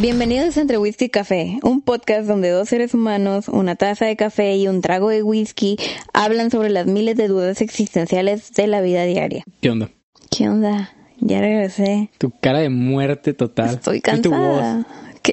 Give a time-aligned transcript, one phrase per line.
[0.00, 4.14] Bienvenidos a Entre Whisky y Café, un podcast donde dos seres humanos, una taza de
[4.16, 5.76] café y un trago de whisky
[6.12, 9.42] hablan sobre las miles de dudas existenciales de la vida diaria.
[9.60, 9.90] ¿Qué onda?
[10.30, 10.92] ¿Qué onda?
[11.18, 12.10] Ya regresé.
[12.18, 13.70] Tu cara de muerte total.
[13.74, 14.60] Estoy Y tu voz.
[14.60, 14.86] cansada.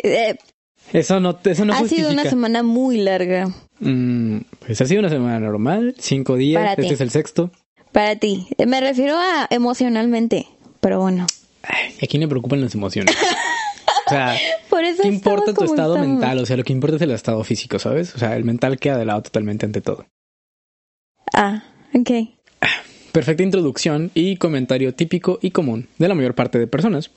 [0.04, 0.36] Eh,
[0.94, 3.48] Eso no, eso no ha sido una semana muy larga
[3.82, 6.94] Mm, pues ha sido una semana normal, cinco días, Para este ti.
[6.94, 7.52] es el sexto.
[7.92, 8.48] para ti.
[8.66, 10.48] Me refiero a emocionalmente,
[10.80, 11.28] pero bueno.
[11.62, 13.14] Ay, ¿A quién le preocupan las emociones?
[14.08, 14.36] O sea,
[14.70, 16.20] Por eso ¿qué importa tu estado estamos.
[16.20, 16.40] mental?
[16.40, 18.16] O sea, lo que importa es el estado físico, ¿sabes?
[18.16, 20.06] O sea, el mental queda de lado totalmente ante todo.
[21.34, 22.12] Ah, ok.
[23.12, 27.12] Perfecta introducción y comentario típico y común de la mayor parte de personas.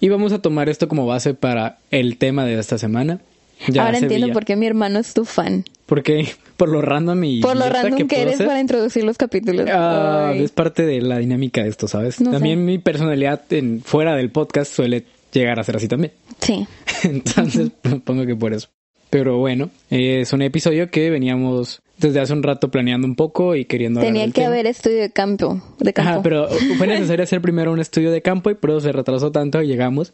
[0.00, 3.20] Y vamos a tomar esto como base para el tema de esta semana.
[3.68, 5.64] Ya Ahora entiendo por qué mi hermano es tu fan.
[5.86, 9.66] Porque por lo random y Por lo random que, eres para introducir los capítulos.
[9.70, 12.20] Ah, es parte de la dinámica de esto, ¿sabes?
[12.20, 12.36] No sé.
[12.36, 15.04] también mi personalidad en, fuera del podcast suele
[15.40, 16.12] llegar a ser así también.
[16.40, 16.66] Sí.
[17.04, 18.68] Entonces, supongo que por eso.
[19.10, 23.64] Pero bueno, es un episodio que veníamos desde hace un rato planeando un poco y
[23.64, 24.48] queriendo Tenía que tema.
[24.48, 25.62] haber estudio de campo.
[25.78, 26.10] De campo.
[26.10, 29.30] Ajá, pero fue necesario hacer primero un estudio de campo y por eso se retrasó
[29.30, 30.12] tanto y llegamos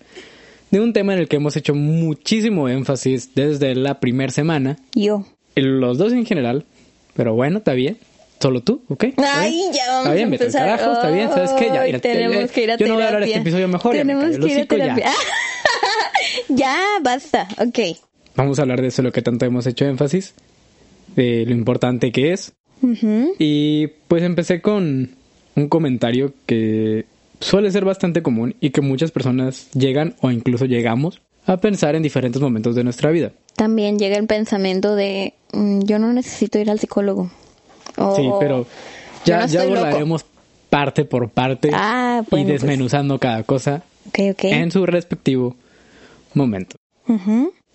[0.70, 5.24] de un tema en el que hemos hecho muchísimo énfasis desde la primera semana, Yo.
[5.56, 6.64] los dos en general,
[7.14, 7.96] pero bueno, está bien.
[8.40, 9.04] Solo tú, ¿ok?
[9.04, 10.66] ¿Está Ay, ya vamos Está bien, a vete empezar.
[10.66, 11.66] carajo, está bien, ¿sabes qué?
[11.66, 13.68] Ya, mira, tenemos eh, que ir a yo no voy a hablar de este episodio
[13.68, 15.12] mejor, ya me Tenemos el que ir a ya.
[16.48, 17.46] ya, basta.
[17.58, 17.78] Ok.
[18.36, 20.34] Vamos a hablar de eso, lo que tanto hemos hecho énfasis,
[21.16, 22.52] de lo importante que es.
[23.38, 25.10] Y pues empecé con
[25.54, 27.04] un comentario que
[27.40, 32.02] suele ser bastante común y que muchas personas llegan o incluso llegamos a pensar en
[32.02, 33.32] diferentes momentos de nuestra vida.
[33.56, 37.30] También llega el pensamiento de mm, yo no necesito ir al psicólogo.
[38.16, 38.66] Sí, pero yo
[39.24, 39.80] ya, no ya estoy loco.
[39.80, 40.24] abordaremos
[40.68, 42.46] parte por parte Ah, y pues.
[42.46, 43.82] desmenuzando cada cosa
[44.14, 45.56] en su respectivo
[46.34, 46.76] momento.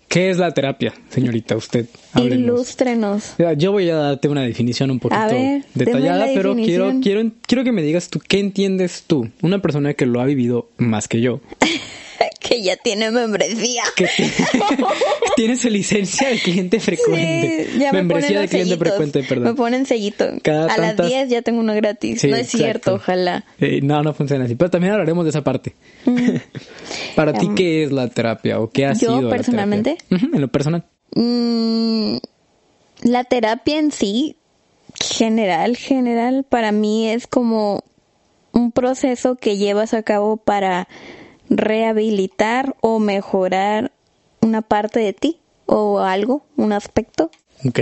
[0.08, 1.56] ¿Qué es la terapia, señorita?
[1.56, 2.38] Usted, háblenos.
[2.38, 3.34] Ilústrenos.
[3.58, 7.72] Yo voy a darte una definición un poquito ver, detallada, pero quiero, quiero, quiero que
[7.72, 9.28] me digas tú, ¿qué entiendes tú?
[9.42, 11.40] Una persona que lo ha vivido más que yo,
[12.48, 13.82] que ya tiene membresía.
[13.96, 14.30] que ti-
[15.36, 18.88] tienes licencia de cliente frecuente, Sí, ya me membresía de cliente sellitos.
[18.88, 19.56] frecuente, Me perdón.
[19.56, 20.26] ponen sellito.
[20.42, 22.20] Cada a tantas- las 10 ya tengo uno gratis.
[22.20, 23.44] Sí, no es cierto, ojalá.
[23.60, 25.74] Eh, no, no funciona así, pero también hablaremos de esa parte.
[27.16, 27.50] Para ti, Mm.
[27.50, 29.96] Em, ¿qué es la terapia o qué ha ¿yo sido la personalmente?
[30.08, 30.16] terapia?
[30.28, 30.84] Ujú, en lo personal.
[31.14, 32.16] Mm,
[33.02, 34.36] la terapia en sí,
[35.02, 37.82] general, general, para mí es como
[38.52, 40.88] un proceso que llevas a cabo para
[41.50, 43.92] rehabilitar o mejorar
[44.40, 47.30] una parte de ti o algo, un aspecto.
[47.64, 47.80] Ok.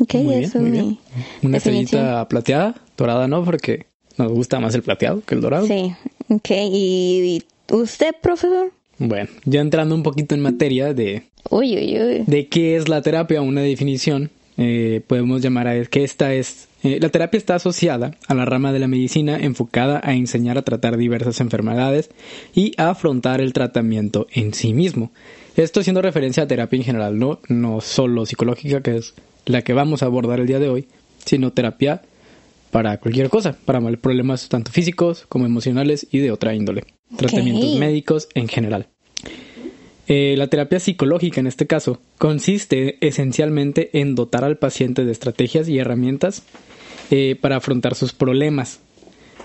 [0.00, 0.98] Ok, muy bien, eso muy bien.
[1.42, 3.86] Una estrellita plateada, dorada no, porque
[4.16, 5.66] nos gusta más el plateado que el dorado.
[5.66, 5.92] Sí,
[6.28, 6.50] ok.
[6.50, 8.72] ¿Y, y usted, profesor?
[8.98, 12.24] Bueno, ya entrando un poquito en materia de, Uy, uy, uy.
[12.26, 16.68] de qué es la terapia, una definición, eh, podemos llamar a que esta es...
[16.88, 20.62] eh, la terapia está asociada a la rama de la medicina enfocada a enseñar a
[20.62, 22.10] tratar diversas enfermedades
[22.54, 25.12] y a afrontar el tratamiento en sí mismo.
[25.56, 29.72] Esto siendo referencia a terapia en general, no, no solo psicológica, que es la que
[29.72, 30.88] vamos a abordar el día de hoy,
[31.24, 32.02] sino terapia
[32.70, 36.84] para cualquier cosa, para problemas tanto físicos como emocionales y de otra índole.
[37.16, 38.88] Tratamientos médicos en general.
[40.06, 45.68] Eh, la terapia psicológica en este caso consiste esencialmente en dotar al paciente de estrategias
[45.68, 46.42] y herramientas
[47.10, 48.80] eh, para afrontar sus problemas.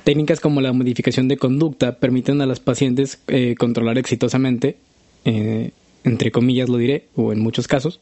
[0.04, 4.76] Técnicas como la modificación de conducta permiten a los pacientes eh, controlar exitosamente,
[5.24, 5.72] eh,
[6.04, 8.02] entre comillas lo diré, o en muchos casos,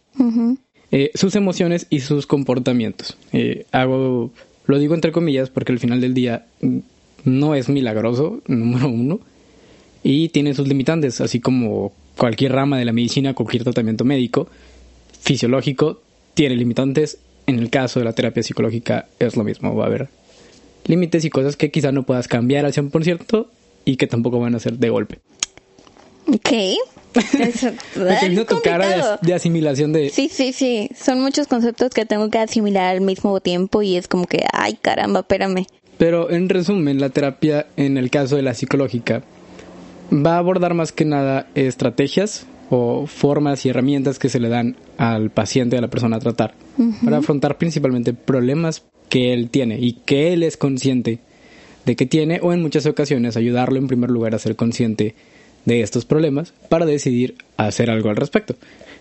[0.91, 3.17] eh, sus emociones y sus comportamientos.
[3.71, 4.31] Hago,
[4.65, 6.79] lo digo entre comillas porque al final del día mm,
[7.25, 9.19] no es milagroso, número uno,
[10.03, 14.47] y tiene sus limitantes, así como cualquier rama de la medicina, cualquier tratamiento médico,
[15.21, 16.01] fisiológico,
[16.33, 17.19] tiene limitantes.
[17.51, 20.07] En el caso de la terapia psicológica es lo mismo, va a haber
[20.85, 23.47] límites y cosas que quizá no puedas cambiar al 100%,
[23.83, 25.19] y que tampoco van a ser de golpe.
[26.27, 26.49] Ok.
[27.37, 27.67] Es,
[28.21, 30.09] viendo tu cara de, de asimilación de...
[30.11, 30.89] Sí, sí, sí.
[30.95, 34.77] Son muchos conceptos que tengo que asimilar al mismo tiempo y es como que, ay,
[34.81, 35.65] caramba, espérame.
[35.97, 39.23] Pero en resumen, la terapia en el caso de la psicológica
[40.09, 44.77] va a abordar más que nada estrategias o formas y herramientas que se le dan
[44.97, 46.55] al paciente, a la persona a tratar,
[47.03, 51.19] para afrontar principalmente problemas que él tiene y que él es consciente
[51.85, 55.15] de que tiene o en muchas ocasiones ayudarlo en primer lugar a ser consciente
[55.65, 58.55] de estos problemas para decidir hacer algo al respecto.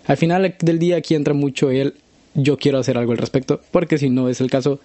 [0.05, 1.93] Al final del día aquí entra mucho el
[2.33, 4.81] yo quiero hacer algo al respecto, porque si no es el caso,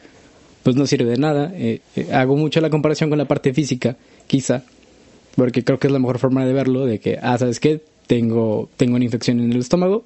[0.63, 1.53] pues no sirve de nada.
[1.55, 3.97] Eh, eh, hago mucho la comparación con la parte física,
[4.27, 4.63] quizá,
[5.35, 7.83] porque creo que es la mejor forma de verlo, de que, ah, ¿sabes qué?
[8.07, 10.05] Tengo, tengo una infección en el estómago,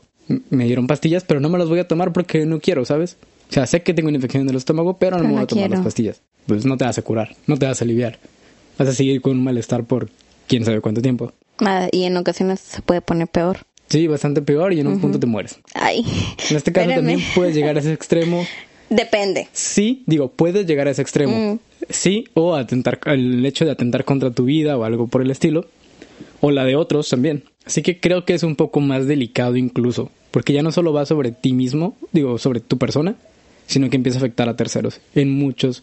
[0.51, 3.17] me dieron pastillas, pero no me las voy a tomar porque no quiero, ¿sabes?
[3.51, 5.39] O sea, sé que tengo una infección en el estómago, pero no Pero me voy
[5.41, 5.75] no a tomar quiero.
[5.77, 6.23] las pastillas.
[6.47, 8.19] Pues no te vas a curar, no te vas a aliviar.
[8.79, 10.09] Vas a seguir con un malestar por
[10.47, 11.33] quién sabe cuánto tiempo.
[11.59, 13.59] Ah, y en ocasiones se puede poner peor.
[13.89, 15.59] Sí, bastante peor y en un punto te mueres.
[15.75, 16.05] Ay.
[16.49, 16.95] En este caso espérame.
[16.95, 18.47] también puedes llegar a ese extremo.
[18.89, 19.49] Depende.
[19.53, 21.55] Sí, digo, puedes llegar a ese extremo.
[21.55, 21.59] Mm.
[21.91, 25.67] Sí, o atentar, el hecho de atentar contra tu vida o algo por el estilo.
[26.41, 27.45] O la de otros también.
[27.67, 30.11] Así que creo que es un poco más delicado incluso.
[30.31, 33.17] Porque ya no solo va sobre ti mismo, digo, sobre tu persona,
[33.67, 35.01] sino que empieza a afectar a terceros.
[35.15, 35.83] En muchos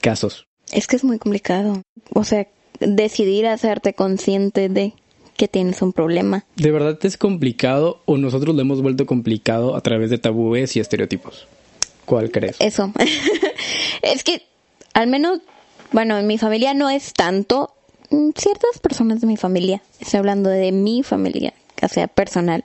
[0.00, 0.46] casos.
[0.72, 1.82] Es que es muy complicado.
[2.14, 2.46] O sea,
[2.80, 4.94] decidir hacerte consciente de
[5.36, 6.44] que tienes un problema.
[6.56, 10.80] ¿De verdad es complicado o nosotros lo hemos vuelto complicado a través de tabúes y
[10.80, 11.46] estereotipos?
[12.04, 12.56] ¿Cuál crees?
[12.58, 12.92] Eso.
[14.02, 14.42] es que,
[14.94, 15.40] al menos,
[15.92, 17.74] bueno, en mi familia no es tanto.
[18.10, 22.64] Mm, Ciertas personas de mi familia, estoy hablando de mi familia, o sea, personal,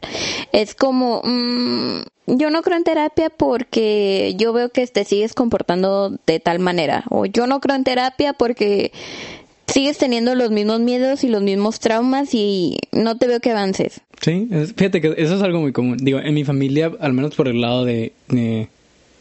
[0.51, 6.17] es como, mm, yo no creo en terapia porque yo veo que te sigues comportando
[6.27, 8.91] de tal manera, o yo no creo en terapia porque
[9.67, 14.01] sigues teniendo los mismos miedos y los mismos traumas y no te veo que avances.
[14.21, 15.97] Sí, es- fíjate que eso es algo muy común.
[15.97, 18.67] Digo, en mi familia, al menos por el lado de, de,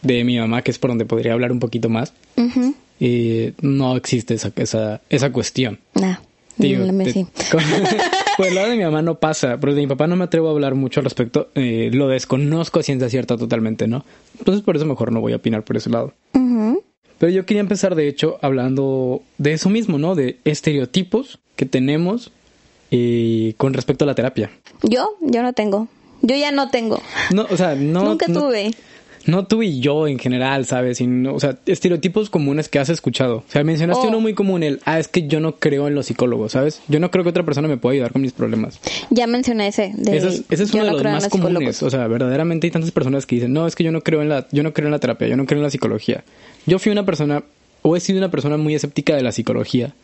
[0.02, 2.12] de mi mamá, que es por donde podría hablar un poquito más.
[3.00, 5.79] Eh, no existe esa, esa, esa cuestión.
[5.94, 6.17] Nah,
[6.56, 7.26] Digo, no me de- sí.
[7.50, 7.62] con-
[8.37, 10.49] por el lado de mi mamá no pasa, pero de mi papá no me atrevo
[10.49, 11.49] a hablar mucho al respecto.
[11.55, 14.05] eh, lo desconozco a ciencia cierta totalmente, ¿no?
[14.38, 16.12] Entonces por eso mejor no voy a opinar por ese lado.
[17.19, 20.14] Pero yo quería empezar, de hecho, hablando de eso mismo, ¿no?
[20.14, 22.32] De estereotipos que tenemos
[22.91, 24.50] eh, con respecto a la terapia.
[24.82, 25.88] Yo, yo no tengo.
[26.23, 27.00] Yo ya no tengo.
[27.35, 28.05] No, o sea, no...
[28.05, 28.70] Nunca tuve.
[28.70, 28.75] No
[29.49, 30.99] tú y yo en general, ¿sabes?
[30.99, 33.38] Sino, o sea, estereotipos comunes que has escuchado.
[33.38, 34.08] O sea, mencionaste Oh.
[34.08, 36.81] uno muy común, el, ah, es que yo no creo en los psicólogos, ¿sabes?
[36.88, 38.81] Yo no creo que otra persona me pueda ayudar con mis problemas.
[39.11, 39.93] Ya mencioné ese.
[39.94, 41.82] De, ese es, ese es uno de no los más los comunes.
[41.82, 44.28] O sea, verdaderamente hay tantas personas que dicen, no, es que yo no creo en
[44.28, 46.25] la, yo no creo en la terapia, yo no creo en la psicología.
[46.67, 47.44] Yo fui una persona,
[47.82, 49.94] o he sido una persona muy escéptica de la psicología,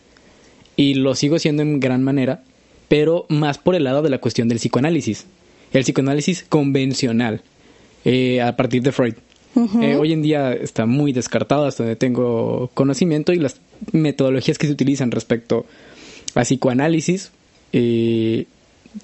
[0.76, 2.42] y lo sigo siendo en gran manera,
[2.88, 5.26] pero más por el lado de la cuestión del psicoanálisis.
[5.72, 7.42] El psicoanálisis convencional,
[8.06, 9.14] eh, a partir de Freud.
[9.82, 13.56] Eh, hoy en día está muy descartado hasta donde tengo conocimiento y las
[13.90, 15.66] metodologías que se utilizan respecto
[16.34, 17.32] a psicoanálisis
[17.72, 18.46] eh,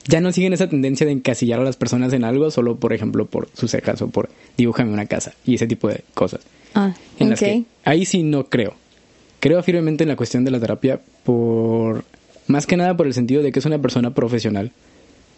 [0.07, 3.27] ya no siguen esa tendencia de encasillar a las personas en algo solo, por ejemplo,
[3.27, 6.43] por sus cejas o por dibújame una casa y ese tipo de cosas.
[6.75, 8.75] Ah, En las que ahí sí no creo.
[9.41, 12.05] Creo firmemente en la cuestión de la terapia por
[12.47, 14.71] más que nada por el sentido de que es una persona profesional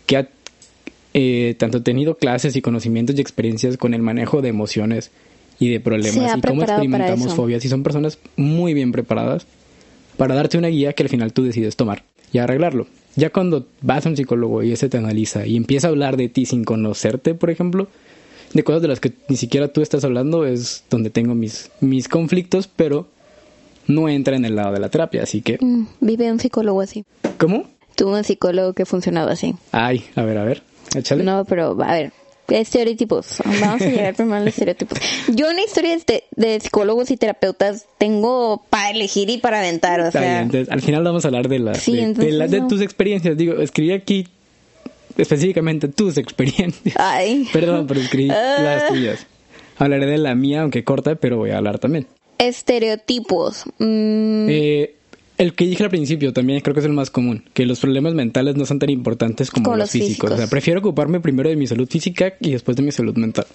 [0.06, 0.28] que ha
[1.14, 5.12] eh, tanto tenido clases y conocimientos y experiencias con el manejo de emociones
[5.60, 9.46] y de problemas y cómo experimentamos fobias y son personas muy bien preparadas
[10.16, 12.02] para darte una guía que al final tú decides tomar
[12.32, 12.88] y arreglarlo.
[13.16, 16.28] Ya cuando vas a un psicólogo y ese te analiza y empieza a hablar de
[16.28, 17.86] ti sin conocerte, por ejemplo,
[18.52, 22.08] de cosas de las que ni siquiera tú estás hablando, es donde tengo mis, mis
[22.08, 23.06] conflictos, pero
[23.86, 25.58] no entra en el lado de la terapia, así que...
[25.60, 27.04] Mm, vive un psicólogo así.
[27.38, 27.68] ¿Cómo?
[27.94, 29.54] Tuve un psicólogo que funcionaba así.
[29.70, 30.62] Ay, a ver, a ver,
[30.96, 31.22] échale.
[31.24, 32.12] No, pero a ver.
[32.46, 33.38] Estereotipos.
[33.60, 34.98] Vamos a llegar primero a los estereotipos.
[35.34, 40.08] Yo en historias de, de psicólogos y terapeutas tengo para elegir y para aventar, o
[40.08, 40.40] Está bien, sea.
[40.42, 42.68] entonces, al final vamos a hablar de, la, Sí, de, de entonces la- de no.
[42.68, 43.34] tus experiencias.
[43.38, 44.28] Digo, escribí aquí
[45.16, 46.94] específicamente tus experiencias.
[46.98, 47.48] Ay.
[47.52, 48.56] Perdón, pero escribí Ah.
[48.60, 49.26] las tuyas.
[49.78, 52.06] Hablaré de la mía, aunque corta, pero voy a hablar también.
[52.38, 53.64] Estereotipos.
[53.78, 54.94] Mm, Eh,
[55.38, 58.14] el que dije al principio también creo que es el más común, que los problemas
[58.14, 60.08] mentales no son tan importantes como, Como los los físicos.
[60.08, 60.32] físicos.
[60.32, 63.46] O sea, prefiero ocuparme primero de mi salud física y después de mi salud mental.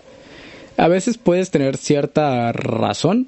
[0.77, 3.27] A veces puedes tener cierta razón,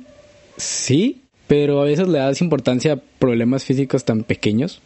[0.58, 4.81] sí, pero a veces le das importancia a problemas físicos tan pequeños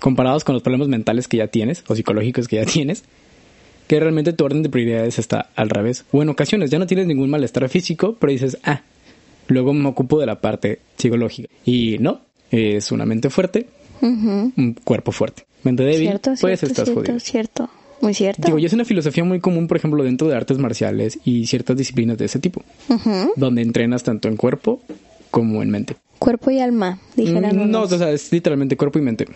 [0.00, 3.04] comparados con los problemas mentales que ya tienes o psicológicos que ya tienes,
[3.86, 6.04] que realmente tu orden de prioridades está al revés.
[6.10, 8.82] O en ocasiones ya no tienes ningún malestar físico, pero dices, ah,
[9.46, 11.48] luego me ocupo de la parte psicológica.
[11.64, 12.20] Y no,
[12.52, 13.66] es una mente fuerte
[14.00, 15.44] un cuerpo fuerte.
[15.62, 17.20] Mente débil, Cierto, pues cierto, estás cierto, jodido.
[17.20, 17.70] cierto.
[18.00, 18.42] Muy cierto.
[18.44, 21.76] Digo, y es una filosofía muy común, por ejemplo, dentro de artes marciales y ciertas
[21.76, 22.62] disciplinas de ese tipo,
[23.36, 24.80] donde entrenas tanto en cuerpo
[25.30, 25.94] como en mente.
[26.18, 27.92] Cuerpo y alma, dijeran Mm, No, unos.
[27.92, 29.26] o sea, es literalmente cuerpo y mente.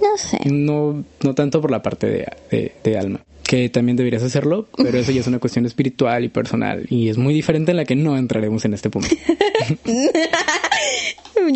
[0.00, 0.38] No sé.
[0.50, 4.98] No, no tanto por la parte de, de- de alma, que también deberías hacerlo, pero
[4.98, 7.94] eso ya es una cuestión espiritual y personal, y es muy diferente en la que
[7.94, 9.08] no entraremos en este punto.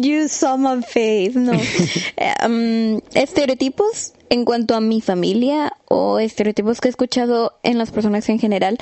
[0.03, 1.53] You some of faith, no.
[2.17, 7.91] Eh, um, estereotipos en cuanto a mi familia o estereotipos que he escuchado en las
[7.91, 8.79] personas en general.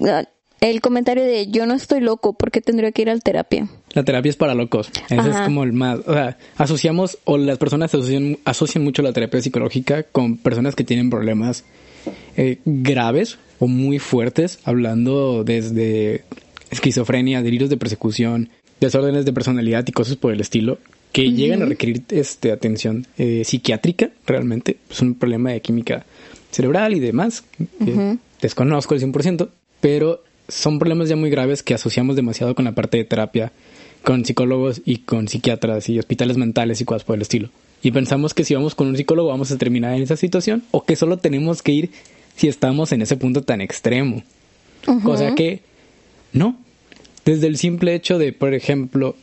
[0.00, 0.22] Uh,
[0.60, 3.68] El comentario de yo no estoy loco porque tendría que ir al terapia.
[3.92, 4.90] La terapia es para locos.
[5.06, 5.30] Ese Ajá.
[5.30, 6.00] es como el más.
[6.06, 10.84] O sea, asociamos, o las personas asocian, asocian mucho la terapia psicológica con personas que
[10.84, 11.64] tienen problemas
[12.36, 16.24] eh, graves o muy fuertes, hablando desde
[16.70, 18.50] esquizofrenia, delirios de persecución,
[18.80, 20.78] desórdenes de personalidad y cosas por el estilo,
[21.12, 24.76] que llegan a requerir este, atención eh, psiquiátrica, realmente.
[24.90, 26.04] Es un problema de química
[26.50, 27.44] cerebral y demás.
[27.84, 29.48] que Desconozco el 100%,
[29.80, 33.52] pero son problemas ya muy graves que asociamos demasiado con la parte de terapia,
[34.04, 37.50] con psicólogos y con psiquiatras y hospitales mentales y cosas por el estilo.
[37.82, 40.84] Y pensamos que si vamos con un psicólogo vamos a terminar en esa situación o
[40.84, 41.90] que solo tenemos que ir
[42.36, 44.22] si estamos en ese punto tan extremo.
[45.04, 45.60] Cosa que
[46.32, 46.56] no.
[47.24, 49.14] Desde el simple hecho de, por ejemplo,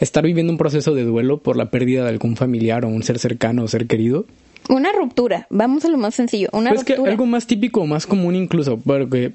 [0.00, 3.18] estar viviendo un proceso de duelo por la pérdida de algún familiar o un ser
[3.18, 4.26] cercano o ser querido,
[4.68, 5.46] Una ruptura.
[5.50, 6.48] Vamos a lo más sencillo.
[6.52, 7.12] Una pues que ruptura.
[7.12, 9.32] algo más típico o más común incluso, porque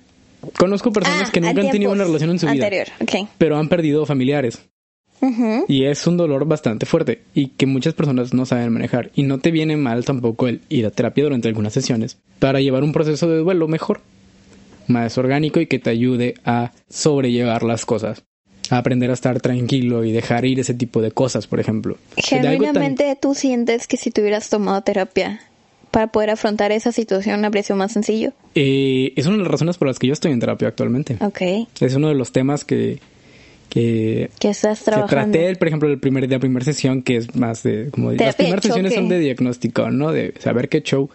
[0.59, 3.29] conozco personas Ah, que nunca han tenido una relación en su vida, Anterior, ok.
[3.37, 4.59] pero han perdido familiares.
[5.69, 9.11] Y es un dolor bastante fuerte y que muchas personas no saben manejar.
[9.15, 12.83] Y no te viene mal tampoco el ir a terapia durante algunas sesiones para llevar
[12.83, 14.01] un proceso de duelo mejor,
[14.87, 18.23] más orgánico y que te ayude a sobrellevar las cosas.
[18.69, 21.97] A aprender a estar tranquilo y dejar ir ese tipo de cosas, por ejemplo.
[22.15, 25.41] Tan- Genuinamente tú sientes que si tú hubieras tomado terapia
[25.91, 28.31] para poder afrontar esa situación habría sido más sencillo.
[28.55, 31.17] Eh, es una de las razones por las que yo estoy en terapia actualmente.
[31.21, 31.41] Ok.
[31.81, 32.99] Es uno de los temas que,
[33.73, 35.31] que, Que estás que trabajando.
[35.31, 37.89] traté, por ejemplo, el primer, de la primera sesión, que es más de...
[37.89, 40.11] Como de- las de primeras sesiones son de diagnóstico, ¿no?
[40.11, 41.09] De saber qué show,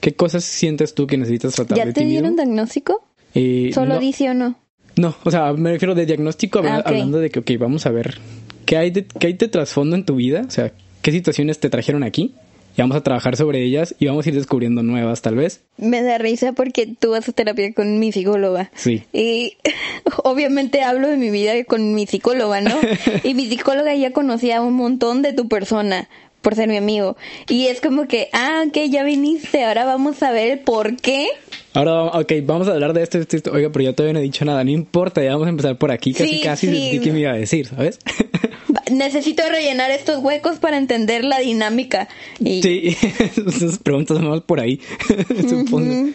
[0.00, 2.44] qué cosas sientes tú que necesitas tratar de ¿Ya ti te dieron mismo.
[2.44, 3.04] diagnóstico?
[3.34, 4.58] Eh, Solo no, di sí o no.
[4.96, 8.18] no, o sea, me refiero de diagnóstico, Ah, hablando de que, ok, vamos a ver
[8.64, 11.68] qué hay, de, qué hay de trasfondo en tu vida, o sea, qué situaciones te
[11.68, 12.34] trajeron aquí,
[12.80, 15.60] y vamos a trabajar sobre ellas y vamos a ir descubriendo nuevas, tal vez.
[15.76, 18.70] Me da risa porque tú vas a terapia con mi psicóloga.
[18.74, 19.02] Sí.
[19.12, 19.58] Y
[20.24, 22.74] obviamente hablo de mi vida con mi psicóloga, ¿no?
[23.22, 26.08] y mi psicóloga ya conocía un montón de tu persona
[26.42, 27.16] por ser mi amigo.
[27.48, 31.28] Y es como que, ah, ok, ya viniste, ahora vamos a ver el por qué.
[31.74, 33.52] Ahora, ok, vamos a hablar de esto, esto, esto.
[33.52, 35.90] Oiga, pero yo todavía no he dicho nada, no importa, ya vamos a empezar por
[35.92, 37.00] aquí, casi, Sí, casi sí.
[37.00, 37.98] que me iba a decir, ¿sabes?
[38.90, 42.08] Necesito rellenar estos huecos para entender la dinámica.
[42.40, 42.96] Y Sí,
[43.46, 44.80] esas preguntas más por ahí,
[45.48, 46.10] supongo.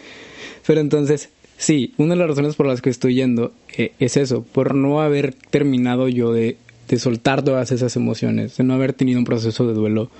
[0.66, 4.42] Pero entonces, sí, una de las razones por las que estoy yendo eh, es eso,
[4.44, 6.56] por no haber terminado yo de,
[6.88, 10.10] de soltar todas esas emociones, de no haber tenido un proceso de duelo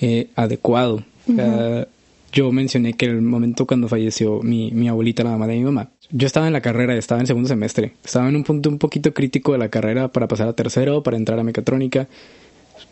[0.00, 1.02] eh, adecuado.
[2.30, 5.88] Yo mencioné que el momento cuando falleció mi, mi abuelita, la mamá de mi mamá,
[6.10, 9.14] yo estaba en la carrera, estaba en segundo semestre, estaba en un punto un poquito
[9.14, 12.06] crítico de la carrera para pasar a tercero, para entrar a mecatrónica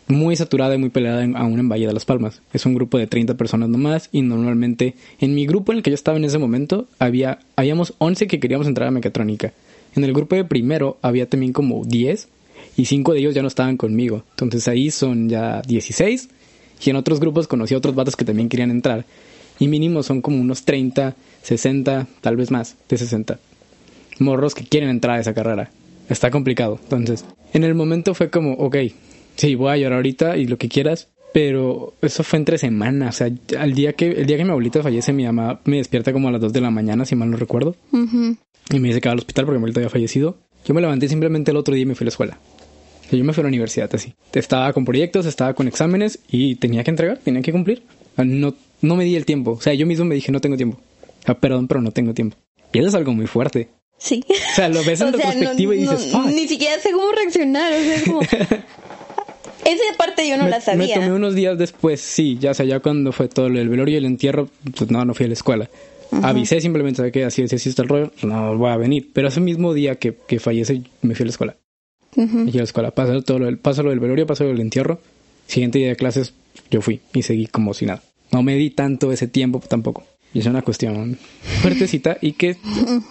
[0.07, 2.41] muy saturada y muy peleada en- aún en Valle de las Palmas.
[2.51, 5.91] Es un grupo de 30 personas nomás y normalmente en mi grupo en el que
[5.91, 9.53] yo estaba en ese momento había habíamos 11 que queríamos entrar a mecatrónica.
[9.95, 12.27] En el grupo de primero había también como 10
[12.77, 14.23] y 5 de ellos ya no estaban conmigo.
[14.31, 16.29] Entonces ahí son ya 16
[16.85, 19.05] y en otros grupos conocí a otros vatos que también querían entrar.
[19.59, 23.39] Y mínimo son como unos 30, 60, tal vez más de 60
[24.19, 25.69] morros que quieren entrar a esa carrera.
[26.09, 26.79] Está complicado.
[26.83, 28.77] Entonces, en el momento fue como, ok,
[29.35, 33.15] sí, voy a llorar ahorita y lo que quieras, pero eso fue entre semanas.
[33.15, 36.13] O sea, al día que, el día que mi abuelita fallece, mi mamá me despierta
[36.13, 38.37] como a las 2 de la mañana, si mal no recuerdo, Ujú.
[38.71, 40.35] y me dice que va al hospital porque mi abuelita había fallecido.
[40.65, 42.37] Yo me levanté simplemente el otro día y me fui a la escuela.
[43.11, 44.13] Yo me fui a la universidad así.
[44.33, 47.83] Estaba con proyectos, estaba con exámenes y tenía que entregar, tenía que cumplir.
[48.17, 49.51] No, no me di el tiempo.
[49.51, 50.79] O sea, yo mismo me dije, no tengo tiempo.
[51.39, 52.35] Perdón, pero no tengo tiempo.
[52.73, 53.69] Y eso es algo muy fuerte.
[53.97, 54.23] Sí.
[54.29, 57.71] O sea, lo ves en sea, no- retrospectiva y dices, ni siquiera sé cómo reaccionar.
[57.73, 58.21] O sea, es como...
[59.65, 60.95] Esa parte yo no me, la me sabía.
[60.95, 63.97] tomé unos días después, sí, ya o sea, ya cuando fue todo el velorio y
[63.97, 65.69] el entierro, pues no, no fui a la escuela.
[66.23, 67.25] Avisé simplemente, ¿sabes qué?
[67.25, 69.09] Así, así, así está el rollo, no voy a venir.
[69.11, 71.57] Pero ese mismo día que, que fallece, me fui a la escuela.
[72.17, 74.49] Me fui a la escuela, pasó todo lo del, pasó lo del velorio, pasó lo
[74.49, 74.99] del entierro.
[75.45, 76.33] Siguiente día de clases,
[76.71, 78.01] yo fui y seguí como si nada.
[78.31, 80.03] No me di tanto ese tiempo tampoco.
[80.33, 81.17] Y es una cuestión
[81.61, 82.57] fuertecita y que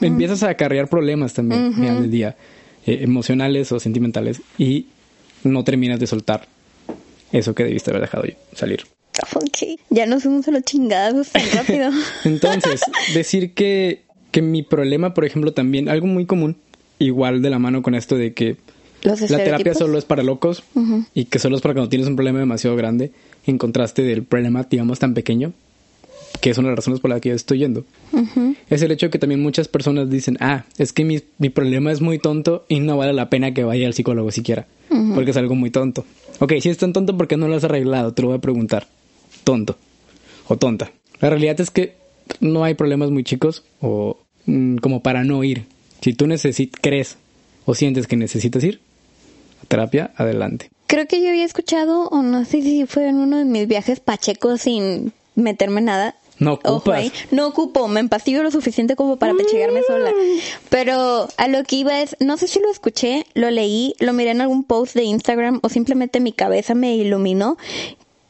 [0.01, 2.37] empiezas a acarrear problemas también final del día,
[2.87, 4.87] eh, emocionales o sentimentales, y
[5.43, 6.47] no terminas de soltar
[7.33, 8.81] eso que debiste haber dejado salir.
[9.35, 11.91] Ok, ya nos fuimos a los chingados tan rápido.
[12.25, 12.83] Entonces,
[13.15, 16.57] decir que, que mi problema, por ejemplo, también, algo muy común,
[16.99, 18.57] igual de la mano con esto de que
[19.03, 20.63] Los la terapia solo es para locos
[21.15, 23.13] y que solo es para cuando tienes un problema demasiado grande,
[23.47, 25.53] en contraste del problema, digamos, tan pequeño,
[26.41, 27.85] que es una de las razones por las que yo estoy yendo.
[28.69, 31.93] Es el hecho de que también muchas personas dicen, ah, es que mi, mi problema
[31.93, 34.67] es muy tonto y no vale la pena que vaya al psicólogo siquiera,
[35.15, 36.05] porque es algo muy tonto.
[36.41, 38.13] Ok, si es tan tonto, ¿por qué no lo has arreglado?
[38.13, 38.89] Te lo voy a preguntar.
[39.45, 39.77] Tonto
[40.49, 40.91] o tonta.
[41.21, 41.95] La realidad es que
[42.41, 45.65] no hay problemas muy chicos o mm, como para no ir.
[46.01, 46.27] Si tú
[46.81, 47.17] crees
[47.65, 48.81] o sientes que necesitas ir
[49.67, 50.71] terapia, adelante.
[50.87, 54.01] Creo que yo había escuchado, o no sé si fue en uno de mis viajes
[54.01, 56.17] pachecos sin meterme nada.
[56.39, 57.11] No Ojo ocupas.
[57.31, 60.13] no ocupo, me empastillo lo suficiente como para pechegarme sola.
[60.69, 64.33] Pero a lo que iba es, no sé si lo escuché, lo leí, lo miré
[64.33, 67.57] en algún post de Instagram o simplemente mi cabeza me iluminó,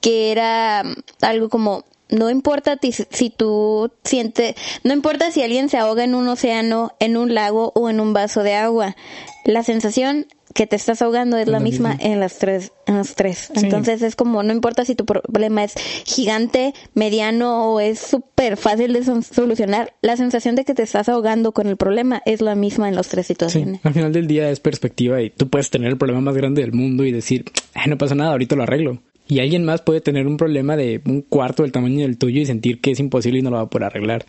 [0.01, 2.79] que era mm, algo como, no importa
[3.11, 7.73] si tú sientes, no importa si alguien se ahoga en un océano, en un lago
[7.75, 8.97] o en un vaso de agua,
[9.45, 12.05] la sensación que te estás ahogando es la, la misma, misma.
[12.13, 13.51] en las tres, en los tres.
[13.55, 13.61] Sí.
[13.65, 15.75] Entonces es como, no importa si tu problema es
[16.07, 21.53] gigante, mediano o es súper fácil de solucionar, la sensación de que te estás ahogando
[21.53, 23.81] con el problema es la misma en las tres Sí, situaciones.
[23.85, 26.73] al final del día es perspectiva y tú puedes tener el problema más grande del
[26.73, 27.45] mundo y decir,
[27.75, 29.03] "Ay, no pasa nada, ahorita lo arreglo.
[29.29, 32.47] Y alguien más puede tener un problema de un cuarto del tamaño del tuyo y
[32.47, 34.25] sentir que es imposible y no lo va a poder arreglar.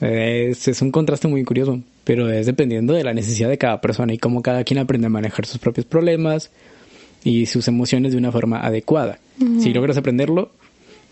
[0.00, 4.12] Es, es un contraste muy curioso, pero es dependiendo de la necesidad de cada persona
[4.12, 6.50] y cómo cada quien aprende a manejar sus propios problemas
[7.22, 9.18] y sus emociones de una forma adecuada.
[9.60, 10.50] Si logras aprenderlo,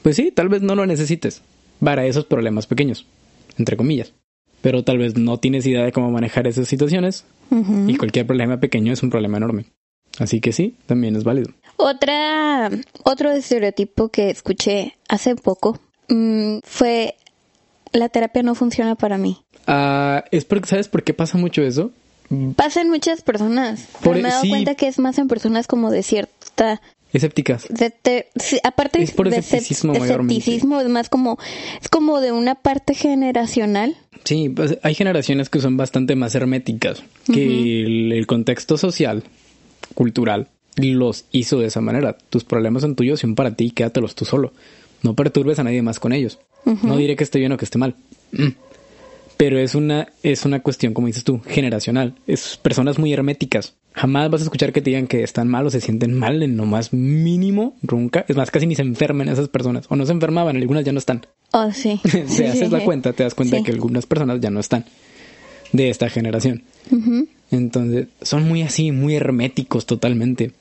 [0.02, 1.42] pues sí, tal vez no lo necesites
[1.80, 3.06] para esos problemas pequeños,
[3.58, 4.12] entre comillas.
[4.62, 7.24] Pero tal vez no tienes idea de cómo manejar esas situaciones
[7.86, 9.66] y cualquier problema pequeño es un problema enorme.
[10.18, 11.50] Así que sí, también es válido.
[11.76, 12.70] Otra,
[13.04, 17.14] otro estereotipo que escuché hace poco mm, fue
[17.92, 19.38] la terapia no funciona para mí.
[19.66, 21.90] Ah, es porque, ¿sabes por qué pasa mucho eso?
[22.56, 24.48] Pasa en muchas personas, pero me he dado sí.
[24.48, 26.80] cuenta que es más en personas como de cierta
[27.12, 27.66] Escépticas.
[27.68, 29.94] de te- sí, aparte Es por de escepticismo
[30.80, 31.38] es más como
[31.80, 33.96] es como de una parte generacional.
[34.24, 39.22] Sí, pues hay generaciones que son bastante más herméticas, que el, el contexto social,
[39.94, 42.16] cultural, los hizo de esa manera.
[42.30, 44.52] Tus problemas son tuyos, son para ti, quédatelos tú solo.
[45.02, 46.38] No perturbes a nadie más con ellos.
[46.82, 47.94] No diré que esté bien o que esté mal.
[48.32, 48.48] Mm.
[49.36, 52.14] Pero es una, es una cuestión, como dices tú, generacional.
[52.26, 53.74] Es personas muy herméticas.
[53.92, 56.56] Jamás vas a escuchar que te digan que están mal o se sienten mal en
[56.56, 58.24] lo más mínimo, nunca.
[58.28, 59.86] Es más, casi ni se enferman esas personas.
[59.90, 61.26] O no se enfermaban, algunas ya no están.
[61.52, 62.00] Oh, sí.
[62.36, 63.62] te haces la cuenta, te das cuenta Sí.
[63.62, 64.84] que algunas personas ya no están
[65.72, 66.64] de esta generación.
[67.50, 70.52] Entonces, son muy así, muy herméticos totalmente.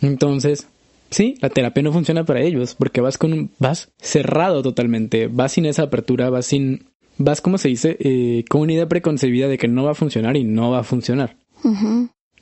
[0.00, 0.68] Entonces,
[1.10, 5.52] sí, la terapia no funciona para ellos porque vas con un, vas cerrado totalmente, vas
[5.52, 6.86] sin esa apertura, vas sin,
[7.18, 10.36] vas como se dice, eh, con una idea preconcebida de que no va a funcionar
[10.36, 11.36] y no va a funcionar.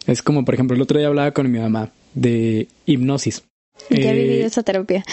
[0.06, 3.44] Es como, por ejemplo, el otro día hablaba con mi mamá de hipnosis.
[3.90, 5.04] Ya he Eh, vivido esa terapia.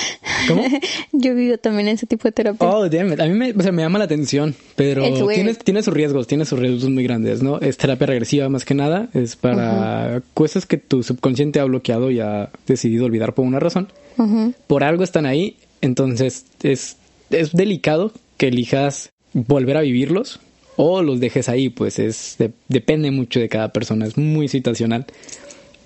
[0.47, 0.63] ¿Cómo?
[1.13, 2.67] Yo he vivido también ese tipo de terapia.
[2.69, 3.19] Oh, damn it.
[3.21, 5.03] A mí me, o sea, me llama la atención, pero
[5.35, 7.59] tiene, tiene sus riesgos, tiene sus riesgos muy grandes, ¿no?
[7.61, 12.19] Es terapia regresiva más que nada, es para cosas que tu subconsciente ha bloqueado y
[12.19, 13.87] ha decidido olvidar por una razón.
[14.67, 16.97] Por algo están ahí, entonces es,
[17.29, 20.39] es delicado que elijas volver a vivirlos
[20.77, 25.05] o los dejes ahí, pues es de- depende mucho de cada persona, es muy situacional.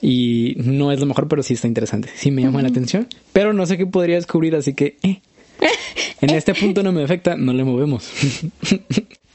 [0.01, 2.09] Y no es lo mejor, pero sí está interesante.
[2.15, 3.07] Sí me llama la atención.
[3.33, 4.97] Pero no sé qué podría descubrir, así que...
[5.03, 5.21] eh.
[6.21, 8.09] En este punto no me afecta, no le movemos.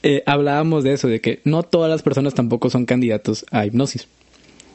[0.06, 4.06] Eh, hablábamos de eso, de que no todas las personas tampoco son candidatos a hipnosis.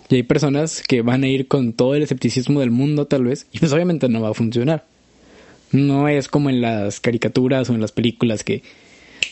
[0.09, 3.45] Y hay personas que van a ir con todo el escepticismo del mundo, tal vez,
[3.51, 4.85] y pues obviamente no va a funcionar.
[5.71, 8.63] No es como en las caricaturas o en las películas que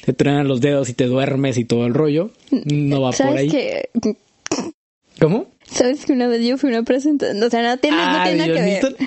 [0.06, 2.30] te truenan los dedos y te duermes y todo el rollo.
[2.52, 3.50] No va por ¿Sabes ahí.
[3.50, 3.90] que
[5.20, 5.48] ¿Cómo?
[5.78, 7.42] ¿Sabes que una vez yo fui una presentación?
[7.44, 8.98] O sea, no tiene, no tiene nada que ver.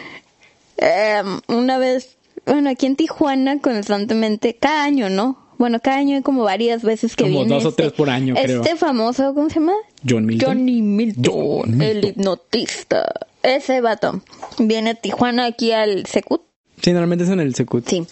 [0.77, 5.39] Em, una vez, bueno, aquí en Tijuana constantemente, cada año, ¿no?
[5.59, 8.09] Bueno, cada año hay como varias veces que Como viene dos o este- tres por
[8.09, 8.63] año, creo.
[8.63, 9.75] Este famoso, ¿cómo se llama?
[10.09, 10.49] John Milton.
[10.49, 12.11] Johnny Milton, John el Milton.
[12.11, 13.13] hipnotista.
[13.43, 14.23] Ese vato
[14.59, 16.43] viene a Tijuana aquí al Secut.
[16.81, 17.87] Sí, normalmente es en el Secut.
[17.87, 18.07] Sí.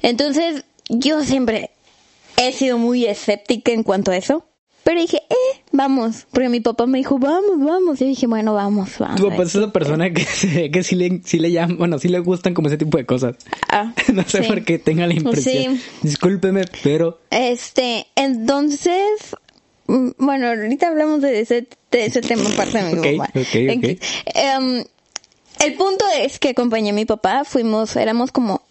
[0.00, 1.70] Entonces, yo siempre
[2.38, 4.46] he sido muy escéptica en cuanto a eso.
[4.86, 6.26] Pero dije, eh, vamos.
[6.30, 8.00] Porque mi papá me dijo, vamos, vamos.
[8.00, 9.20] Y yo dije, bueno, vamos, vamos.
[9.20, 12.06] Tu papá es esa persona que se que sí le, sí le llaman, bueno, sí
[12.08, 13.34] le gustan como ese tipo de cosas.
[13.68, 14.48] Ah, no sé sí.
[14.48, 15.76] por qué tenga la impresión.
[15.76, 15.82] Sí.
[16.02, 19.34] Discúlpeme, pero Este, entonces,
[19.88, 23.40] mm, bueno, ahorita hablamos de ese, de ese tema aparte de mi Ok, papá.
[23.40, 24.02] ok, ok.
[24.36, 24.84] Em,
[25.64, 28.62] el punto es que acompañé a mi papá, fuimos, éramos como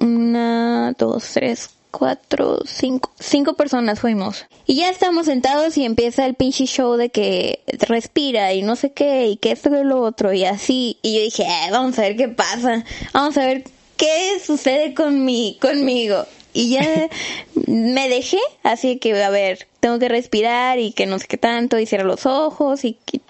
[0.00, 4.46] una, dos, tres, cuatro, cinco, cinco personas fuimos.
[4.66, 8.92] Y ya estamos sentados y empieza el pinche show de que respira y no sé
[8.92, 10.98] qué, y que esto y lo otro, y así.
[11.02, 13.64] Y yo dije, "Eh, vamos a ver qué pasa, vamos a ver
[13.96, 16.24] qué sucede con mi, conmigo.
[16.52, 16.80] Y ya
[17.66, 21.78] me dejé, así que, a ver, tengo que respirar y que no sé qué tanto,
[21.78, 23.20] y cierra los ojos y que...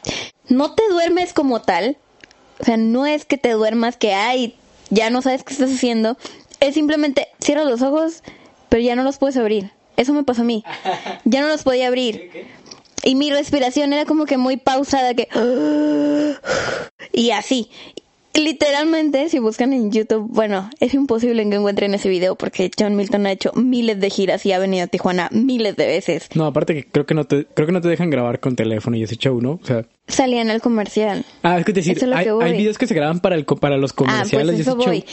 [0.48, 1.96] No te duermes como tal,
[2.60, 4.54] o sea, no es que te duermas que, ay,
[4.90, 6.16] ya no sabes qué estás haciendo,
[6.60, 8.22] es simplemente cierras los ojos,
[8.70, 9.70] pero ya no los puedes abrir.
[9.98, 10.64] Eso me pasó a mí.
[11.26, 12.30] Ya no los podía abrir.
[13.04, 15.28] Y mi respiración era como que muy pausada, que...
[17.12, 17.68] Y así.
[18.32, 23.26] Literalmente, si buscan en YouTube, bueno, es imposible que encuentren ese video porque John Milton
[23.26, 26.28] ha hecho miles de giras y ha venido a Tijuana miles de veces.
[26.34, 28.96] No, aparte que creo que no te, creo que no te dejan grabar con teléfono
[28.96, 29.58] y ese show, ¿no?
[29.60, 31.24] O sea, Salía en el comercial.
[31.42, 32.44] ah, es que te decir, es hay, que voy.
[32.44, 34.74] hay videos que se graban para el co- para los Ah, comerciales pues y ese
[34.74, 34.98] voy.
[35.00, 35.04] show.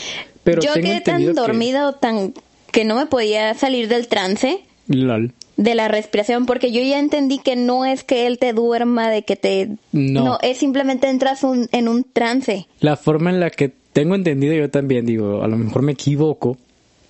[0.44, 2.32] Pero Yo tengo quedé tan que- dormida o tan
[2.72, 5.32] que no me podía salir del trance Lol.
[5.56, 9.22] de la respiración porque yo ya entendí que no es que él te duerma de
[9.22, 10.38] que te No.
[10.42, 14.70] es simplemente entras un- en un trance La forma en la que tengo entendido yo
[14.70, 16.56] también, digo, a lo mejor me equivoco,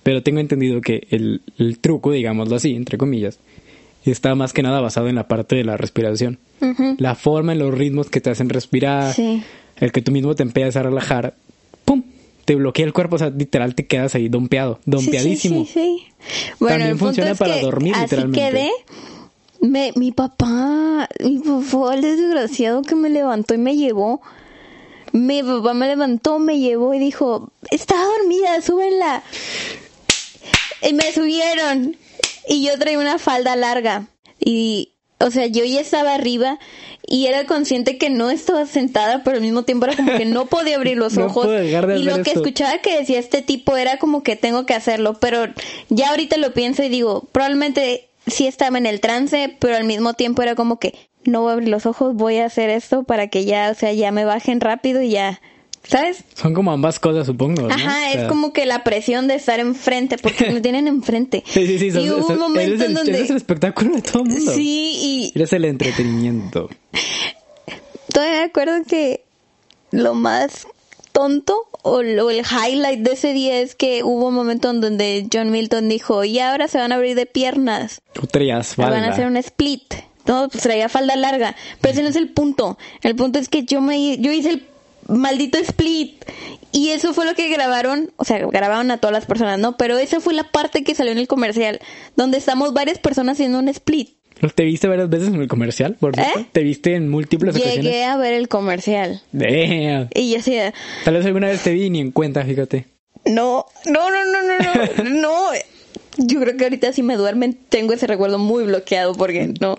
[0.03, 3.37] pero tengo entendido que el, el truco, digámoslo así, entre comillas,
[4.05, 6.39] está más que nada basado en la parte de la respiración.
[6.97, 9.43] La forma en los ritmos que te hacen respirar, Sí.
[9.77, 11.35] el que tú mismo te empiezas a relajar.
[12.49, 15.65] Te bloquea el cuerpo, o sea, literal te quedas ahí dompeado, dompeadísimo.
[15.65, 16.53] Sí, sí, sí.
[16.59, 18.49] Bueno, También funciona para que dormir, así literalmente.
[18.49, 18.71] quedé.
[19.61, 24.23] Me, mi papá, mi papá, el desgraciado que me levantó y me llevó.
[25.11, 29.21] Mi papá me levantó, me llevó y dijo, está dormida, súbenla.
[30.81, 31.97] Y me subieron.
[32.47, 34.07] Y yo traía una falda larga.
[34.39, 36.59] Y, o sea, yo ya estaba arriba
[37.05, 40.45] y era consciente que no estaba sentada, pero al mismo tiempo era como que no
[40.45, 41.47] podía abrir los ojos.
[41.47, 42.39] de y lo que esto.
[42.39, 45.45] escuchaba que decía este tipo era como que tengo que hacerlo, pero
[45.89, 50.13] ya ahorita lo pienso y digo, probablemente sí estaba en el trance, pero al mismo
[50.13, 50.93] tiempo era como que
[51.25, 53.91] no voy a abrir los ojos, voy a hacer esto para que ya, o sea,
[53.91, 55.41] ya me bajen rápido y ya,
[55.83, 56.23] ¿sabes?
[56.35, 57.63] Son como ambas cosas, supongo.
[57.63, 57.67] ¿no?
[57.73, 61.43] Ajá, O sea, es como que la presión de estar enfrente, porque me tienen enfrente.
[61.49, 61.85] Sí, sí, sí.
[61.87, 63.17] y sos- hubo sos- un momento eres, el, en donde...
[63.17, 64.51] eres el espectáculo de todo el mundo.
[64.53, 66.69] Sí, y Eres el entretenimiento.
[68.13, 69.23] todavía me acuerdo que
[69.91, 70.67] lo más
[71.11, 75.27] tonto o, lo- el highlight de ese día es que hubo un momento en donde
[75.31, 78.95] John Milton dijo, y ahora se van a abrir de piernas, Tú traías van a
[78.97, 79.09] falda.
[79.11, 79.93] hacer un split.
[80.27, 82.77] No, pues traía falda larga, pero ese no es el punto.
[83.01, 84.63] El punto es que yo me yo hice el
[85.09, 86.23] maldito split
[86.71, 89.75] y eso fue lo que grabaron, o sea, grabaron a todas las personas, ¿no?
[89.77, 91.79] Pero esa fue la parte que salió en el comercial,
[92.15, 94.09] donde estamos varias personas haciendo un split.
[94.55, 96.39] ¿Te viste varias veces en el comercial, por cierto?
[96.39, 96.45] ¿Eh?
[96.51, 98.05] ¿Te viste en múltiples Llegué ocasiones?
[98.07, 100.07] a ver el comercial Damn.
[100.15, 102.85] y yo decía, Tal vez alguna vez te vi ni en cuenta, fíjate.
[103.25, 105.39] No, no, no, no, no, no, no.
[106.17, 109.73] Yo creo que ahorita si me duermen tengo ese recuerdo muy bloqueado porque no,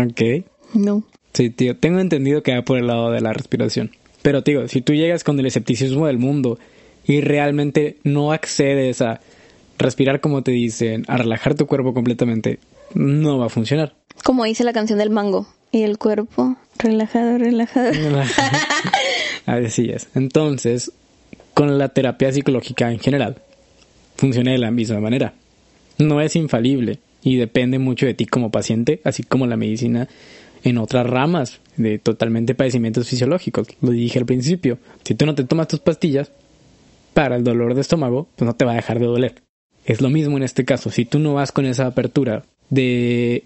[0.00, 0.44] Ok.
[0.74, 1.02] no.
[1.32, 3.90] Sí, tío, tengo entendido que va por el lado de la respiración.
[4.24, 6.58] Pero, tío, si tú llegas con el escepticismo del mundo
[7.06, 9.20] y realmente no accedes a
[9.76, 12.58] respirar como te dicen, a relajar tu cuerpo completamente,
[12.94, 13.92] no va a funcionar.
[14.24, 15.46] Como dice la canción del mango.
[15.72, 17.92] Y el cuerpo, relajado, relajado.
[19.46, 20.08] Así es.
[20.14, 20.90] Entonces,
[21.52, 23.42] con la terapia psicológica en general,
[24.16, 25.34] funciona de la misma manera.
[25.98, 30.08] No es infalible y depende mucho de ti como paciente, así como la medicina
[30.62, 33.68] en otras ramas de totalmente padecimientos fisiológicos.
[33.80, 34.78] Lo dije al principio.
[35.04, 36.32] Si tú no te tomas tus pastillas
[37.12, 39.42] para el dolor de estómago, pues no te va a dejar de doler.
[39.84, 40.90] Es lo mismo en este caso.
[40.90, 43.44] Si tú no vas con esa apertura de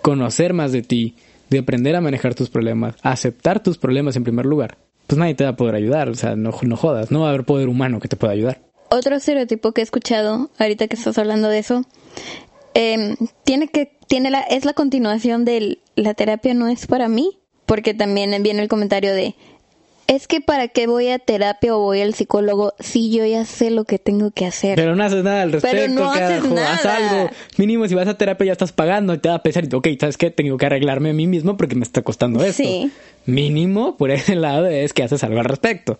[0.00, 1.16] conocer más de ti,
[1.50, 5.44] de aprender a manejar tus problemas, aceptar tus problemas en primer lugar, pues nadie te
[5.44, 6.08] va a poder ayudar.
[6.08, 7.10] O sea, no, no jodas.
[7.10, 8.60] No va a haber poder humano que te pueda ayudar.
[8.90, 11.84] Otro estereotipo que he escuchado, ahorita que estás hablando de eso,
[12.74, 17.38] eh, tiene que, tiene la, es la continuación de la terapia no es para mí,
[17.66, 19.34] porque también viene el comentario de,
[20.08, 23.70] es que para qué voy a terapia o voy al psicólogo si yo ya sé
[23.70, 24.76] lo que tengo que hacer.
[24.76, 26.56] Pero no haces nada al respecto, no haces carajo.
[26.58, 26.96] Haz nada.
[26.96, 27.30] algo.
[27.56, 29.64] Mínimo, si vas a terapia ya estás pagando y te va a pesar.
[29.64, 30.30] y, Ok, ¿sabes qué?
[30.30, 32.62] Tengo que arreglarme a mí mismo porque me está costando esto.
[32.62, 32.90] Sí.
[33.26, 35.98] Mínimo, por ese lado, es que haces algo al respecto.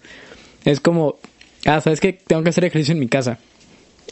[0.64, 1.16] Es como,
[1.64, 2.12] ah, ¿sabes qué?
[2.12, 3.38] Tengo que hacer ejercicio en mi casa.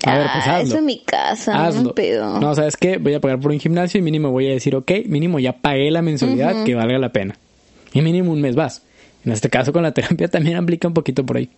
[0.04, 0.68] A ver, pues Ah, hazlo.
[0.68, 1.82] Eso en mi casa, Hazlo.
[1.82, 2.40] no pedo.
[2.40, 2.96] No, ¿sabes qué?
[2.96, 5.90] Voy a pagar por un gimnasio y mínimo voy a decir, ok, mínimo ya pagué
[5.90, 7.36] la mensualidad que valga la pena.
[7.92, 8.82] Y mínimo un mes vas.
[9.24, 11.50] En este caso con la terapia también aplica un poquito por ahí.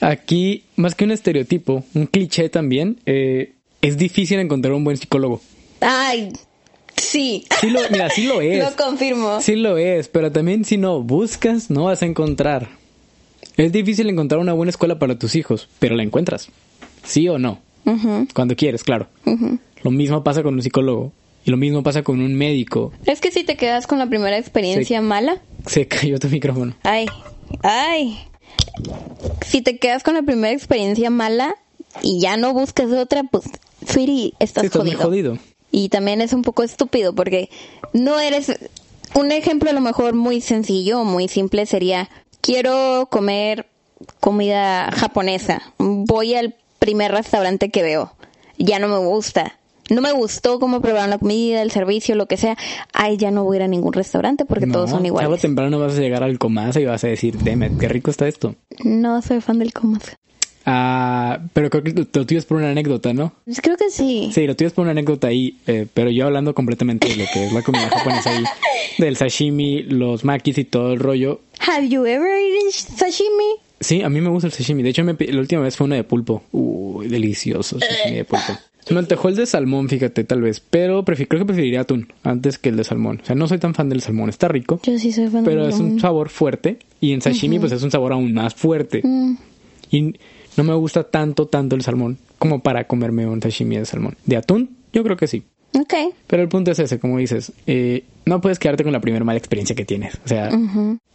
[0.00, 5.40] Aquí, más que un estereotipo, un cliché también, eh, es difícil encontrar un buen psicólogo.
[5.80, 6.30] Ay,
[6.96, 7.44] sí.
[7.60, 8.64] Sí lo, mira, sí lo es.
[8.64, 9.40] Lo confirmo.
[9.42, 12.68] Sí lo es, pero también si no buscas, no vas a encontrar.
[13.56, 16.48] Es difícil encontrar una buena escuela para tus hijos, pero la encuentras.
[17.04, 17.58] ¿Sí o no?
[18.34, 19.08] Cuando quieres, claro.
[19.82, 21.12] Lo mismo pasa con un psicólogo.
[21.44, 22.92] Y lo mismo pasa con un médico.
[23.06, 26.74] Es que si te quedas con la primera experiencia mala, Se cayó tu micrófono.
[26.82, 27.06] ay,
[27.62, 28.18] ay.
[29.46, 31.54] Si te quedas con la primera experiencia mala
[32.02, 33.44] y ya no buscas otra, pues,
[33.86, 35.30] sweetie, estás Sí, estás muy jodido.
[35.32, 35.38] jodido.
[35.72, 37.48] Y también es un poco estúpido porque
[37.94, 38.52] no eres...
[39.14, 42.08] Un ejemplo a lo mejor muy sencillo, muy simple sería,
[42.42, 43.66] quiero comer
[44.20, 45.62] comida japonesa.
[45.78, 46.54] Voy al
[46.90, 48.12] primer restaurante que veo.
[48.58, 49.56] Ya no me gusta.
[49.90, 52.56] No me gustó cómo probaron la comida, el servicio, lo que sea.
[52.92, 55.20] Ay, ya no voy a ir a ningún restaurante porque No, todos son Tarde o
[55.22, 55.40] iguales.
[55.40, 58.54] temprano vas a llegar al Comasa y vas a decir, Demet, qué rico está esto.
[58.84, 60.02] No soy fan del comas.
[60.66, 63.32] Ah, pero creo que lo lo tuyo es por una anécdota, ¿no?
[63.62, 64.30] Creo que sí.
[64.34, 67.24] Sí, lo tuyo es por una anécdota ahí, eh, pero yo hablando completamente de lo
[67.32, 68.44] que es la comida japonesa ahí,
[68.98, 71.40] del sashimi, los makis y todo el rollo.
[71.66, 73.56] Have you ever eaten sashimi?
[73.80, 74.82] Sí, a mí me gusta el sashimi.
[74.82, 76.42] De hecho, me la última vez fue uno de pulpo.
[76.52, 78.52] Uy, delicioso sashimi de pulpo.
[78.84, 80.60] Se me antojó el de salmón, fíjate, tal vez.
[80.60, 83.20] Pero creo que preferiría atún antes que el de salmón.
[83.22, 84.30] O sea, no soy tan fan del salmón.
[84.30, 86.78] Está rico, Yo sí soy fan pero del es un sabor fuerte.
[87.00, 89.02] Y en sashimi, pues es un sabor aún más fuerte.
[89.04, 89.36] Mm.
[89.90, 90.14] Y
[90.56, 94.16] no me gusta tanto, tanto el salmón como para comerme un sashimi de salmón.
[94.24, 95.44] De atún, yo creo que sí.
[95.78, 95.94] Ok.
[96.26, 99.38] Pero el punto es ese, como dices, eh, no puedes quedarte con la primera mala
[99.38, 100.14] experiencia que tienes.
[100.24, 100.50] O sea,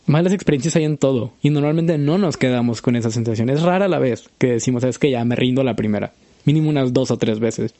[0.06, 3.50] malas experiencias hay en todo y normalmente no nos quedamos con esa sensación.
[3.50, 6.13] Es rara la vez que decimos, es que ya me rindo la primera.
[6.46, 7.74] Mínimo unas dos o tres veces.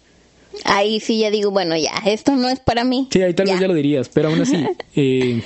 [0.64, 3.08] Ahí sí ya digo, bueno, ya, esto no es para mí.
[3.12, 5.42] Sí, ahí tal vez ya lo dirías, pero aún así, eh,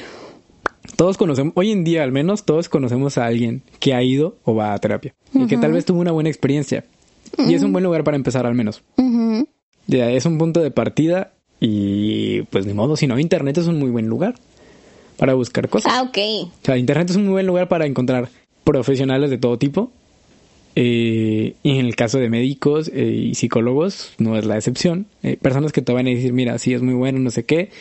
[0.95, 4.55] todos conocemos, hoy en día al menos, todos conocemos a alguien que ha ido o
[4.55, 6.85] va a terapia y que tal vez tuvo una buena experiencia.
[7.37, 8.81] Y es un buen lugar para empezar al menos.
[9.89, 13.79] Ya, es un punto de partida y pues ni modo, si no, Internet es un
[13.79, 14.35] muy buen lugar
[15.17, 15.91] para buscar cosas.
[15.95, 16.17] Ah, ok.
[16.45, 18.29] O sea, Internet es un muy buen lugar para encontrar
[18.63, 19.91] profesionales de todo tipo.
[20.75, 25.07] Eh, y en el caso de médicos eh, y psicólogos no es la excepción.
[25.23, 27.71] Eh, personas que te van a decir, mira, sí es muy bueno, no sé qué.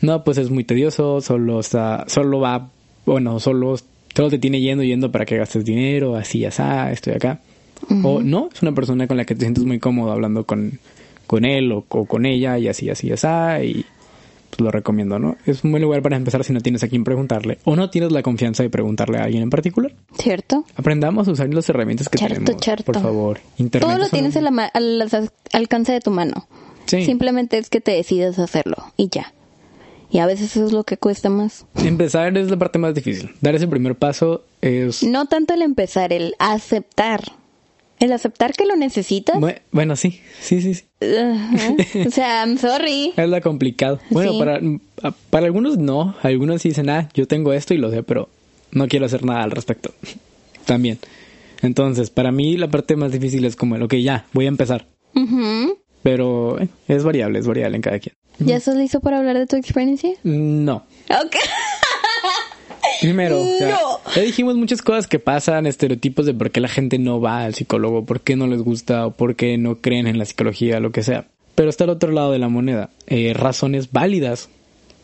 [0.00, 2.70] No, pues es muy tedioso, solo está, solo va,
[3.06, 3.76] bueno, solo,
[4.16, 7.40] solo te tiene yendo yendo para que gastes dinero, así, así, estoy acá.
[8.02, 10.80] O no, es una persona con la que te sientes muy cómodo hablando con,
[11.26, 13.26] con él o, o con ella y así, así, así,
[13.64, 13.84] y
[14.50, 15.36] pues lo recomiendo, ¿no?
[15.44, 18.12] Es un buen lugar para empezar si no tienes a quién preguntarle o no tienes
[18.12, 19.92] la confianza de preguntarle a alguien en particular.
[20.18, 20.64] ¿Cierto?
[20.76, 22.84] Aprendamos a usar las herramientas que Cierto, tenemos, cierto.
[22.92, 23.40] por favor.
[23.58, 26.46] Internet Todo lo es un- tienes a la ma- al al alcance de tu mano.
[26.86, 27.04] Sí.
[27.04, 29.32] Simplemente es que te decidas hacerlo y ya.
[30.08, 31.66] Y a veces eso es lo que cuesta más.
[31.84, 33.32] Empezar es la parte más difícil.
[33.40, 35.02] Dar ese primer paso es...
[35.02, 37.24] No tanto el empezar, el aceptar.
[37.98, 39.36] El aceptar que lo necesitas.
[39.36, 40.84] Bu- Bueno, sí, sí, sí, sí.
[42.06, 43.12] O sea, I'm sorry.
[43.16, 43.98] Es la complicado.
[44.10, 44.38] Bueno, Sí.
[44.38, 44.60] para,
[45.30, 46.14] para algunos no.
[46.22, 48.28] Algunos sí dicen, ah, yo tengo esto y lo sé, pero
[48.72, 49.92] no quiero hacer nada al respecto.
[50.66, 50.98] También.
[51.62, 54.86] Entonces, para mí la parte más difícil es como, el, ok, ya, voy a empezar.
[56.02, 58.14] Pero eh, es variable, es variable en cada quien.
[58.38, 60.10] ¿Ya estás listo para hablar de tu experiencia?
[60.22, 60.84] No.
[61.08, 61.36] Ok.
[63.00, 64.00] Primero, o sea, No.
[64.14, 67.54] ya dijimos muchas cosas que pasan, estereotipos de por qué la gente no va al
[67.54, 70.92] psicólogo, por qué no les gusta o por qué no creen en la psicología, lo
[70.92, 71.26] que sea.
[71.54, 74.48] Pero está el otro lado de la moneda, eh, razones válidas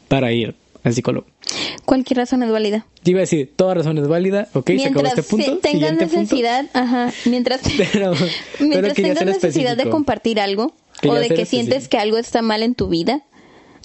[0.09, 1.27] para ir al psicólogo.
[1.85, 2.87] Cualquier razón es válida.
[3.05, 5.61] Yo iba a decir, toda razón es válida, ok, se acabó Mientras este punto.
[5.61, 5.93] punto.
[5.93, 7.61] necesidad, ajá, mientras,
[7.93, 8.13] Pero,
[8.61, 10.75] mientras tengas necesidad de compartir algo
[11.07, 13.23] o de que sientes que algo está mal en tu vida,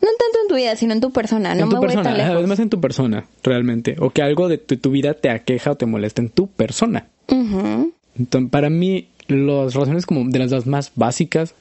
[0.01, 2.03] no tanto en tu vida, sino en tu persona, no en me tu voy persona,
[2.03, 2.43] tan ajá, lejos.
[2.43, 3.95] es más en tu persona, realmente.
[3.99, 7.07] O que algo de tu, tu vida te aqueja o te molesta en tu persona.
[7.27, 11.53] Entonces, para mí, las razones como de las más básicas,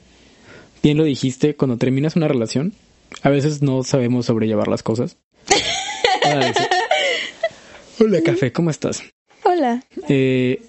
[0.83, 2.73] bien lo dijiste, cuando terminas una relación,
[3.21, 5.17] a veces no sabemos sobrellevar las cosas.
[6.27, 8.03] Sí.
[8.03, 9.01] Hola, café, ¿cómo estás?
[9.43, 9.81] Hola.
[10.09, 10.61] Eh,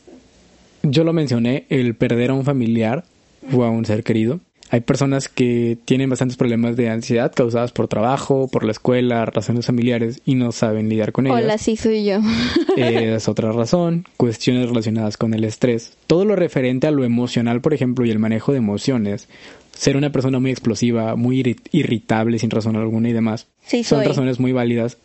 [0.82, 3.04] yo lo mencioné, el perder a un familiar
[3.52, 4.38] o a un ser querido.
[4.70, 9.64] Hay personas que tienen bastantes problemas de ansiedad causadas por trabajo, por la escuela, razones
[9.66, 11.42] familiares y no saben lidiar con ellas.
[11.42, 12.20] Hola, sí soy yo.
[12.76, 15.94] Eh, es otra razón, cuestiones relacionadas con el estrés.
[16.06, 19.26] Todo lo referente a lo emocional, por ejemplo, y el manejo de emociones.
[19.72, 23.46] Ser una persona muy explosiva, muy irri- irritable sin razón alguna y demás.
[23.64, 24.96] Sí son razones muy válidas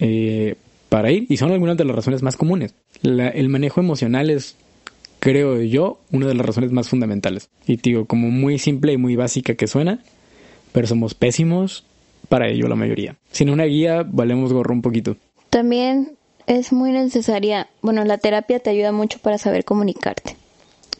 [0.00, 0.56] eh,
[0.88, 2.74] para ir y son algunas de las razones más comunes.
[3.02, 4.56] La- el manejo emocional es,
[5.22, 7.48] creo yo, una de las razones más fundamentales.
[7.64, 10.00] Y digo, como muy simple y muy básica que suena,
[10.72, 11.84] pero somos pésimos
[12.28, 13.14] para ello la mayoría.
[13.30, 15.16] Sin una guía valemos gorro un poquito.
[15.48, 16.14] También
[16.48, 20.36] es muy necesaria, bueno, la terapia te ayuda mucho para saber comunicarte.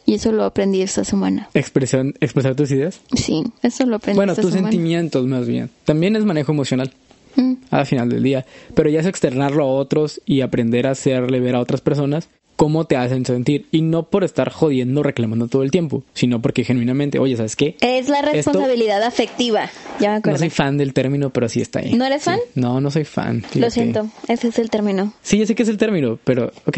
[0.05, 1.49] Y eso lo aprendí esta semana.
[1.53, 3.01] Expresar, expresar tus ideas.
[3.15, 4.71] Sí, eso lo aprendí Bueno, esta tus semana.
[4.71, 5.69] sentimientos más bien.
[5.83, 6.93] También es manejo emocional
[7.35, 7.53] Mm.
[7.71, 8.45] al final del día.
[8.75, 12.85] Pero ya es externarlo a otros y aprender a hacerle ver a otras personas cómo
[12.85, 17.19] te hacen sentir y no por estar jodiendo, reclamando todo el tiempo, sino porque genuinamente,
[17.19, 17.75] oye, ¿sabes qué?
[17.81, 19.69] Es la responsabilidad afectiva.
[19.99, 20.37] Ya me acuerdo.
[20.37, 21.93] No soy fan del término, pero sí está ahí.
[21.93, 22.39] ¿No eres fan?
[22.55, 23.43] No, no soy fan.
[23.55, 25.13] Lo siento, ese es el término.
[25.21, 26.77] Sí, yo sé que es el término, pero ok.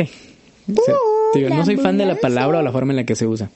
[0.68, 0.96] O sea,
[1.34, 3.28] te digo, no soy fan de la palabra o la forma en la que se
[3.28, 3.52] usa.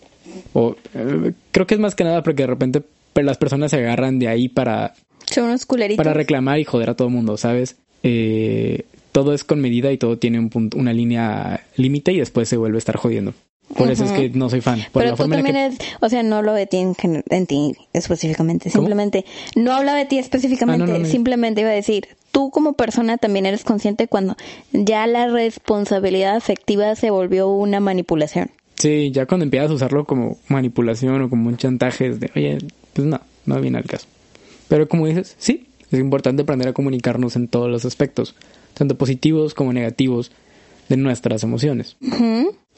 [0.54, 2.84] O eh, creo que es más que nada porque de repente
[3.16, 4.94] las personas se agarran de ahí para,
[5.26, 5.98] Son unos culeritos.
[5.98, 7.76] para reclamar y joder a todo el mundo, ¿sabes?
[8.04, 12.48] Eh, todo es con medida y todo tiene un punto, una línea límite y después
[12.50, 13.34] se vuelve a estar jodiendo.
[13.78, 14.80] Por eso es que no soy fan.
[14.92, 16.78] Por Pero la tú forma en la también que- o sea, no hablo de ti
[16.78, 18.82] en, ti específicamente, ¿Cómo?
[18.82, 21.06] simplemente, no hablo de ti específicamente, Ah, no, no, no.
[21.06, 24.36] simplemente iba a decir, tú como persona también eres consciente cuando
[24.74, 28.50] ya la responsabilidad afectiva se volvió una manipulación.
[28.80, 32.58] Sí, ya cuando empiezas a usarlo como manipulación o como un chantaje, es de, oye,
[32.94, 34.08] pues no, no viene al caso.
[34.68, 38.36] Pero como dices, sí, es importante aprender a comunicarnos en todos los aspectos,
[38.80, 40.32] tanto positivos como negativos
[40.88, 41.98] de nuestras emociones.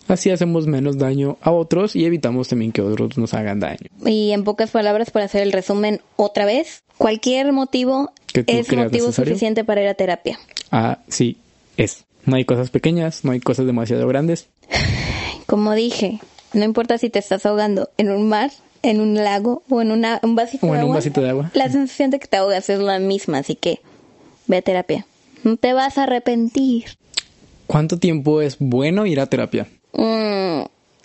[0.07, 3.87] Así hacemos menos daño a otros y evitamos también que otros nos hagan daño.
[4.05, 9.11] Y en pocas palabras, para hacer el resumen otra vez, cualquier motivo es motivo necesario.
[9.13, 10.37] suficiente para ir a terapia.
[10.71, 11.37] Así
[11.77, 12.03] es.
[12.25, 14.47] No hay cosas pequeñas, no hay cosas demasiado grandes.
[15.45, 16.19] Como dije,
[16.53, 18.51] no importa si te estás ahogando en un mar,
[18.83, 20.95] en un lago o en una, un vasito O de en un agua.
[20.95, 21.51] vasito de agua.
[21.53, 23.79] La sensación de que te ahogas es la misma, así que
[24.47, 25.05] ve a terapia.
[25.43, 26.85] No te vas a arrepentir.
[27.67, 29.67] ¿Cuánto tiempo es bueno ir a terapia?
[29.93, 30.63] Mm,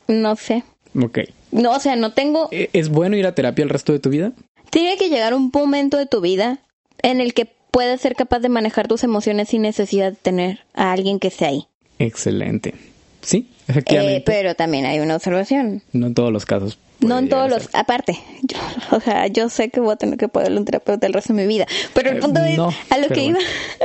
[0.09, 0.64] no sé.
[1.01, 1.18] Ok.
[1.53, 2.49] No, o sea, no tengo...
[2.51, 4.33] ¿E- ¿Es bueno ir a terapia el resto de tu vida?
[4.70, 6.59] Tiene que llegar un momento de tu vida
[7.03, 10.92] en el que puedas ser capaz de manejar tus emociones sin necesidad de tener a
[10.92, 11.66] alguien que esté ahí.
[11.99, 12.75] Excelente.
[13.22, 14.22] Sí, Eh, efectivamente.
[14.27, 15.83] pero también hay una observación.
[15.92, 16.79] No en todos los casos.
[17.00, 18.59] No en todos los, aparte, yo,
[18.96, 21.42] o sea, yo sé que voy a tener que pagarle un terapeuta el resto de
[21.42, 22.59] mi vida, pero el Eh, punto es,
[22.90, 23.38] a lo que iba,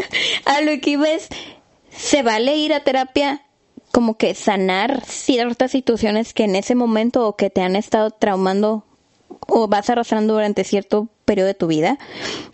[0.45, 1.27] a lo que iba es,
[1.89, 3.41] se vale ir a terapia
[3.91, 8.85] como que sanar ciertas situaciones que en ese momento o que te han estado traumando
[9.47, 11.97] o vas arrastrando durante cierto periodo de tu vida,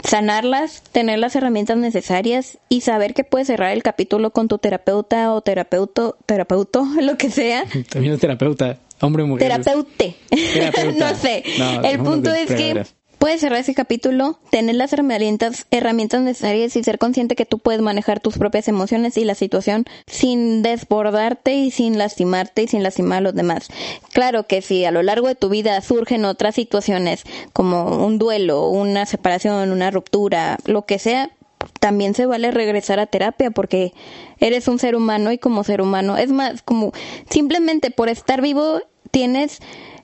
[0.04, 5.34] sanarlas, tener las herramientas necesarias y saber que puedes cerrar el capítulo con tu terapeuta
[5.34, 7.66] o terapeuto, terapeuto, lo que sea.
[7.90, 9.48] También es terapeuta, hombre o mujer.
[9.48, 10.16] Terapeute.
[10.30, 11.10] Terapeuta.
[11.12, 11.44] no sé.
[11.58, 12.84] No, el punto es que
[13.18, 17.82] puedes cerrar ese capítulo, tener las herramientas, herramientas necesarias y ser consciente que tú puedes
[17.82, 23.20] manejar tus propias emociones y la situación sin desbordarte y sin lastimarte y sin lastimar
[23.20, 23.70] a los demás.
[24.14, 28.68] Claro que si a lo largo de tu vida surgen otras situaciones como un duelo,
[28.68, 31.32] una separación, una ruptura, lo que sea,
[31.80, 33.94] también se vale regresar a terapia porque
[34.40, 36.92] eres un ser humano y como ser humano, es más, como
[37.30, 39.60] simplemente por estar vivo tienes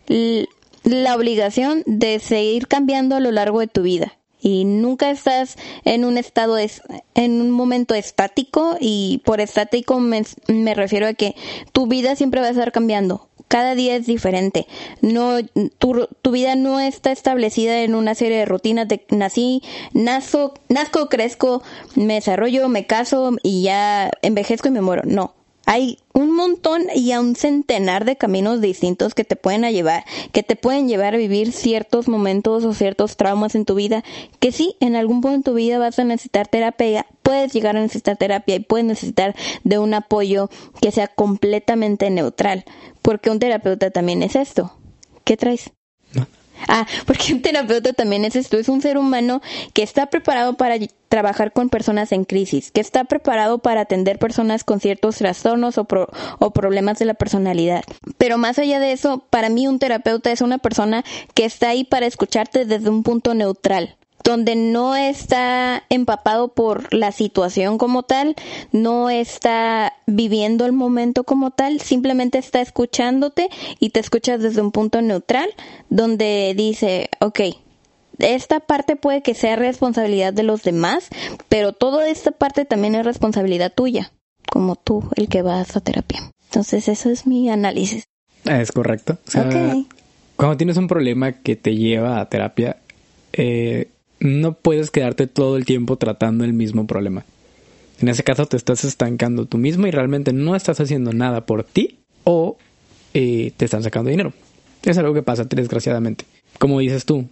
[0.08, 6.06] la obligación de seguir cambiando a lo largo de tu vida y nunca estás en
[6.06, 6.84] un estado es-
[7.16, 11.36] en un momento estático y por estático me, me refiero a que
[11.72, 14.66] tu vida siempre va a estar cambiando cada día es diferente.
[15.02, 15.38] No
[15.78, 19.62] tu, tu vida no está establecida en una serie de rutinas de nací
[19.94, 21.62] nazo nazco crezco
[21.96, 25.04] me desarrollo me caso y ya envejezco y me muero.
[25.06, 30.04] No hay un montón y a un centenar de caminos distintos que te pueden llevar,
[30.32, 34.04] que te pueden llevar a vivir ciertos momentos o ciertos traumas en tu vida,
[34.40, 37.82] que sí, en algún punto en tu vida vas a necesitar terapia, puedes llegar a
[37.82, 40.50] necesitar terapia y puedes necesitar de un apoyo
[40.82, 42.66] que sea completamente neutral,
[43.02, 44.74] porque un terapeuta también es esto.
[45.24, 45.72] ¿Qué traes?
[46.14, 46.28] No.
[46.68, 49.42] Ah, porque un terapeuta también es esto, es un ser humano
[49.74, 50.76] que está preparado para
[51.10, 55.84] trabajar con personas en crisis, que está preparado para atender personas con ciertos trastornos o,
[55.86, 57.84] pro- o problemas de la personalidad.
[58.18, 61.04] Pero más allá de eso, para mí un terapeuta es una persona
[61.36, 67.12] que está ahí para escucharte desde un punto neutral donde no está empapado por la
[67.12, 68.36] situación como tal,
[68.72, 74.72] no está viviendo el momento como tal, simplemente está escuchándote y te escuchas desde un
[74.72, 75.50] punto neutral,
[75.90, 77.42] donde dice, ok,
[78.20, 81.10] esta parte puede que sea responsabilidad de los demás,
[81.50, 84.12] pero toda esta parte también es responsabilidad tuya,
[84.52, 86.32] como tú, el que vas a terapia.
[86.46, 88.06] Entonces, eso es mi análisis.
[88.46, 89.18] Es correcto.
[89.28, 89.88] O sea, Ok.
[90.36, 92.78] Cuando tienes un problema que te lleva a terapia,
[93.34, 93.90] eh,
[94.24, 97.26] no puedes quedarte todo el tiempo tratando el mismo problema.
[98.02, 101.64] En ese caso te estás estancando tú mismo y realmente no estás haciendo nada por
[101.64, 102.58] ti o
[103.14, 104.34] eh, te están sacando dinero.
[104.84, 106.26] Es algo que pasa desgraciadamente.
[106.58, 107.28] Como dices tú,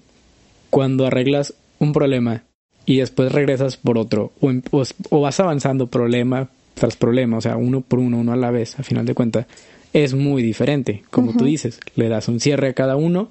[0.69, 2.43] cuando arreglas un problema
[2.85, 7.41] y después regresas por otro o, em- o- o vas avanzando problema tras problema, o
[7.41, 9.45] sea, uno por uno, uno a la vez, a final de cuentas,
[9.93, 11.03] es muy diferente.
[11.09, 13.29] Como tú dices, le das un cierre a cada uno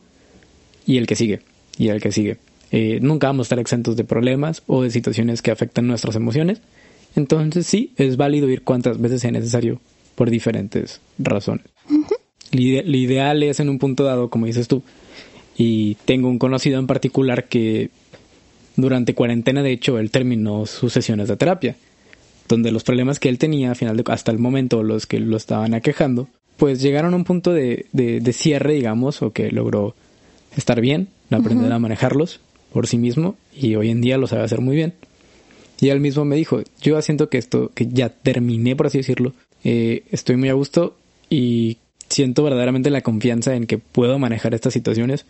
[0.87, 1.41] y el que sigue,
[1.79, 2.37] y el que sigue.
[2.73, 6.61] Eh, nunca vamos a estar exentos de problemas o de situaciones que afectan nuestras emociones.
[7.17, 9.81] Entonces sí, es válido ir cuantas veces sea necesario
[10.15, 11.65] por diferentes razones.
[12.53, 14.83] lo, ideal es en un punto dado, como dices tú,
[15.57, 17.91] y tengo un conocido en particular que
[18.77, 21.77] durante cuarentena, de hecho, él terminó sus sesiones de terapia,
[22.49, 25.75] donde los problemas que él tenía, final de, hasta el momento, los que lo estaban
[25.75, 29.95] aquejando, pues llegaron a un punto de, de, cierre, digamos, o que logró
[30.57, 32.41] estar bien, aprender a manejarlos
[32.73, 34.95] por sí mismo y hoy en día lo sabe hacer muy bien.
[35.81, 39.33] Y él mismo me dijo, yo siento que esto, que ya terminé, por así decirlo,
[39.65, 40.97] eh, estoy muy a gusto
[41.31, 45.25] y siento verdaderamente la confianza en que puedo manejar estas situaciones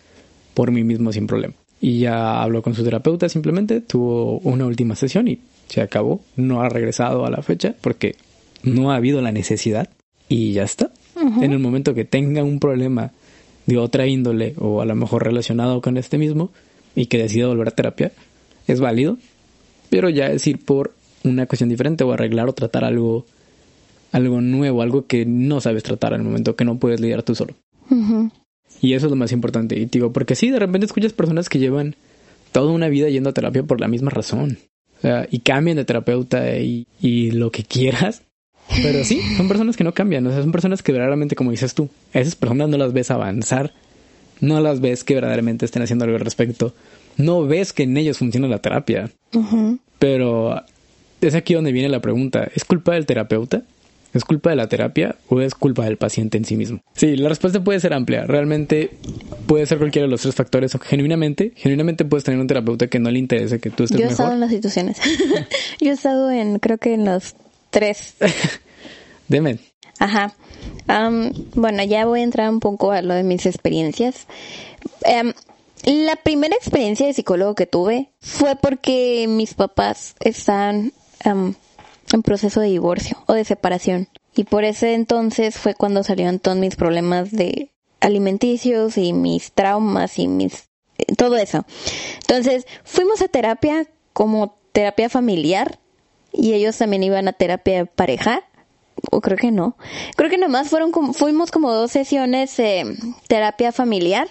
[0.55, 1.55] por mí mismo sin problema.
[1.80, 5.38] Y ya habló con su terapeuta simplemente, tuvo una última sesión y
[5.68, 6.20] se acabó.
[6.36, 8.16] No ha regresado a la fecha porque
[8.62, 9.88] no ha habido la necesidad
[10.28, 10.91] y ya está.
[11.43, 13.12] En el momento que tenga un problema
[13.66, 16.51] de otra índole o a lo mejor relacionado con este mismo
[16.95, 18.12] y que decida volver a terapia,
[18.66, 19.18] es válido,
[19.88, 23.26] pero ya es ir por una cuestión diferente o arreglar o tratar algo
[24.12, 27.55] algo nuevo, algo que no sabes tratar el momento que no puedes lidiar tú solo.
[28.80, 29.78] Y eso es lo más importante.
[29.78, 31.97] Y digo, porque sí, de repente escuchas personas que llevan
[32.53, 34.59] toda una vida yendo a terapia por la misma razón.
[34.99, 38.22] O sea, y cambian de terapeuta y, y lo que quieras.
[38.82, 40.26] Pero sí, son personas que no cambian.
[40.26, 43.72] O sea, son personas que verdaderamente, como dices tú, esas personas no las ves avanzar.
[44.41, 46.74] No las ves que verdaderamente estén haciendo algo al respecto.
[47.16, 49.11] No ves que en ellos funciona la terapia.
[49.99, 50.62] Pero
[51.20, 52.49] es aquí donde viene la pregunta.
[52.55, 53.62] ¿Es culpa del terapeuta?
[54.12, 56.80] ¿Es culpa de la terapia o es culpa del paciente en sí mismo?
[56.95, 58.24] Sí, la respuesta puede ser amplia.
[58.24, 58.91] Realmente
[59.47, 62.99] puede ser cualquiera de los tres factores o genuinamente, genuinamente puedes tener un terapeuta que
[62.99, 64.99] no le interese que tú estés Yo he estado en las situaciones.
[65.80, 67.36] Yo he estado en, creo que en los
[67.70, 68.16] tres.
[69.28, 69.59] Deme.
[70.01, 70.34] Ajá.
[71.55, 74.26] Bueno, ya voy a entrar un poco a lo de mis experiencias.
[75.84, 80.93] La primera experiencia de psicólogo que tuve fue porque mis papás están
[81.24, 84.09] en proceso de divorcio o de separación.
[84.34, 87.70] Y por ese entonces fue cuando salieron todos mis problemas de
[88.01, 90.68] alimenticios y mis traumas y mis
[90.99, 91.64] eh, todo eso.
[92.20, 95.78] Entonces, fuimos a terapia como terapia familiar
[96.32, 98.45] y ellos también iban a terapia pareja
[99.11, 99.76] o creo que no.
[100.16, 102.57] Creo que nomás fueron como, fuimos como dos sesiones
[103.28, 104.28] terapia familiar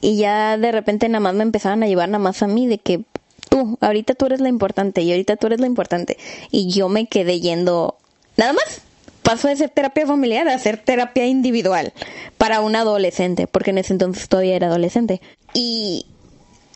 [0.00, 2.78] y ya de repente nada más me empezaban a llevar nada más a mí de
[2.78, 3.04] que
[3.48, 6.16] tú, ahorita tú eres la importante y ahorita tú eres la importante.
[6.50, 7.96] Y yo me quedé yendo,
[8.36, 8.82] nada más,
[9.22, 11.92] paso de ser terapia familiar a ser terapia individual
[12.38, 15.20] para un adolescente, porque en ese entonces todavía era adolescente.
[15.54, 16.06] Y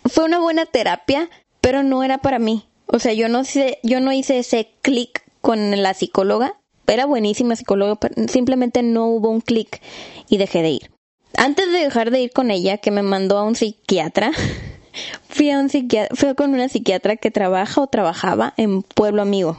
[0.04, 1.28] fue una buena terapia,
[1.60, 2.64] pero no era para mí.
[2.86, 6.54] O sea, yo no sé, yo no hice ese clic con la psicóloga.
[6.86, 9.80] Era buenísima psicóloga, pero simplemente no hubo un clic
[10.28, 10.90] y dejé de ir.
[11.36, 14.32] Antes de dejar de ir con ella, que me mandó a un psiquiatra,
[15.28, 19.58] fui a un fui con una psiquiatra que trabaja o trabajaba en Pueblo Amigo.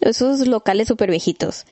[0.00, 1.66] Esos locales súper viejitos.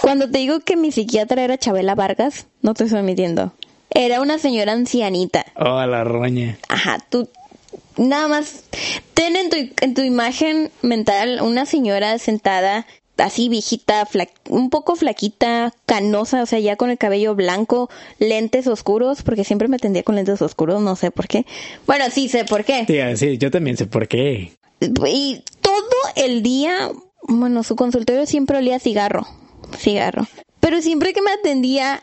[0.00, 3.52] Cuando te digo que mi psiquiatra era Chabela Vargas, no te estoy mintiendo.
[3.90, 5.46] Era una señora ancianita.
[5.56, 6.58] Oh, la roña.
[6.68, 7.28] Ajá, tú
[7.96, 8.64] nada más
[9.14, 12.86] ten en tu, en tu imagen mental una señora sentada
[13.18, 14.08] así viejita,
[14.48, 17.88] un poco flaquita, canosa, o sea, ya con el cabello blanco,
[18.18, 21.46] lentes oscuros, porque siempre me tendía con lentes oscuros, no sé por qué.
[21.86, 22.84] Bueno, sí sé por qué.
[22.86, 24.52] Sí, sí, yo también sé por qué.
[24.80, 25.78] Y todo
[26.16, 26.90] el día,
[27.22, 29.26] bueno, su consultorio siempre olía cigarro,
[29.78, 30.26] cigarro.
[30.60, 32.02] Pero siempre que me atendía,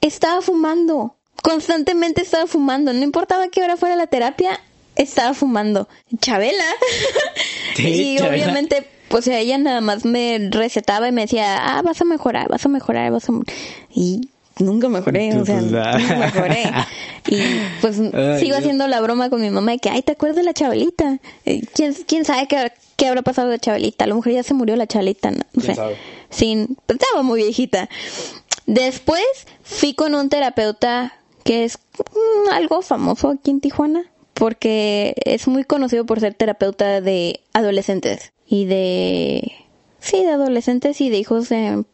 [0.00, 1.16] estaba fumando.
[1.42, 2.92] Constantemente estaba fumando.
[2.92, 4.60] No importaba qué hora fuera la terapia,
[4.96, 5.88] estaba fumando.
[6.20, 6.64] Chabela.
[7.78, 12.48] y obviamente pues ella nada más me recetaba y me decía, ah, vas a mejorar,
[12.48, 13.32] vas a mejorar, vas a...
[13.92, 14.28] Y
[14.60, 16.70] nunca mejoré, o sea, pues, nunca mejoré.
[17.26, 17.42] Y
[17.80, 17.96] pues
[18.40, 21.18] sigo haciendo la broma con mi mamá de que, ay, ¿te acuerdas de la Chabelita?
[21.44, 24.04] Eh, ¿Quién, quién sabe qué, qué habrá pasado de la Chabelita?
[24.04, 25.74] A lo mejor ya se murió la Chabelita, no, sé.
[26.30, 27.88] Sin, pues, estaba muy viejita.
[28.66, 29.24] Después
[29.64, 34.04] fui con un terapeuta que es mm, algo famoso aquí en Tijuana,
[34.34, 39.52] porque es muy conocido por ser terapeuta de adolescentes y de
[40.00, 41.84] sí, de adolescentes y de hijos de,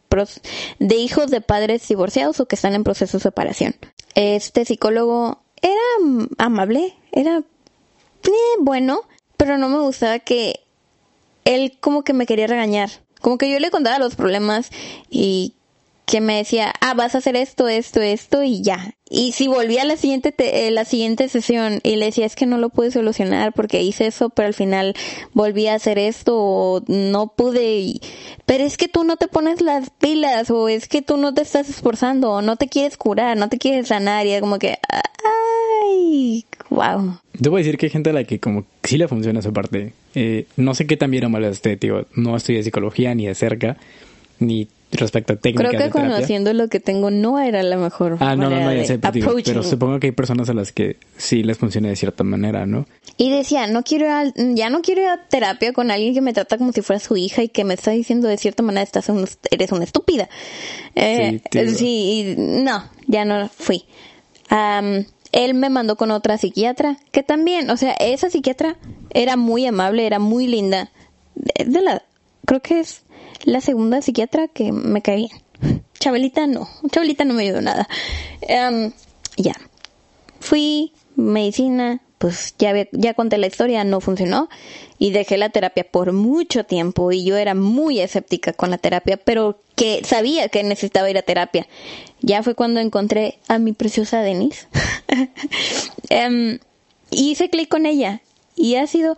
[0.79, 3.75] de hijos de padres divorciados o que están en proceso de separación.
[4.15, 9.01] Este psicólogo era amable, era eh, bueno,
[9.37, 10.61] pero no me gustaba que
[11.45, 12.89] él como que me quería regañar.
[13.21, 14.71] Como que yo le contaba los problemas
[15.09, 15.53] y
[16.05, 18.96] que me decía, ah, vas a hacer esto, esto, esto y ya.
[19.09, 22.45] Y si volvía a la siguiente, eh, la siguiente sesión y le decía, es que
[22.45, 24.95] no lo pude solucionar porque hice eso, pero al final
[25.33, 27.99] volví a hacer esto o no pude.
[28.45, 31.41] Pero es que tú no te pones las pilas o es que tú no te
[31.41, 34.77] estás esforzando o no te quieres curar, no te quieres sanar y es como que,
[34.89, 37.19] ay, wow.
[37.33, 39.93] Debo decir que hay gente a la que como sí le funciona esa parte.
[40.15, 42.07] Eh, no sé qué tan bien o mal esté, tío.
[42.15, 43.77] No de psicología ni de cerca,
[44.39, 48.17] ni respecto a técnicas Creo que de conociendo lo que tengo no era la mejor
[48.19, 50.53] Ah, no, no, manera no, ya sé, pero, digo, pero supongo que hay personas a
[50.53, 52.85] las que sí les funciona de cierta manera, ¿no?
[53.17, 56.21] Y decía, no quiero ir a- ya no quiero ir a terapia con alguien que
[56.21, 58.83] me trata como si fuera su hija y que me está diciendo de cierta manera
[58.83, 60.29] estás un- eres una estúpida.
[60.95, 63.85] Eh, Sí, sí, y no, ya no fui.
[64.49, 68.77] Am, él me mandó con otra psiquiatra que también, o sea, esa psiquiatra
[69.13, 70.89] era muy amable, era muy linda.
[71.35, 72.03] De la,
[72.47, 73.03] creo que es
[73.43, 75.31] la segunda psiquiatra que me cae bien.
[76.47, 77.87] No, Chabelita no me ayudó nada.
[78.49, 78.93] Am,
[79.35, 79.53] ya,
[80.39, 84.47] fui, medicina, pues ya, ya conté la historia, no funcionó
[84.97, 89.17] y dejé la terapia por mucho tiempo y yo era muy escéptica con la terapia,
[89.17, 91.67] pero que sabía que necesitaba ir a terapia.
[92.21, 94.67] Ya fue cuando encontré a mi preciosa Denise.
[96.09, 96.59] Em,
[97.11, 98.21] y hice clic con ella
[98.55, 99.17] y ha sido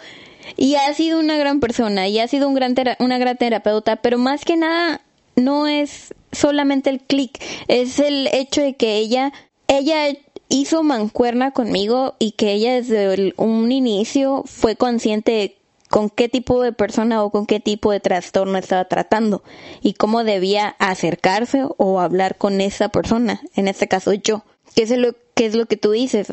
[0.58, 4.18] y ha sido una gran persona y ha sido un gran una gran terapeuta, pero
[4.18, 5.02] más que nada
[5.36, 9.34] no es solamente el clic, es el hecho de que ella
[9.68, 10.18] ella
[10.50, 15.56] hizo mancuerna conmigo y que ella desde un inicio fue consciente
[15.90, 19.44] con qué tipo de persona o con qué tipo de trastorno estaba tratando
[19.82, 24.44] y cómo debía acercarse o hablar con esa persona, en este caso yo.
[24.76, 26.32] ¿Qué es lo, qué es lo que tú dices?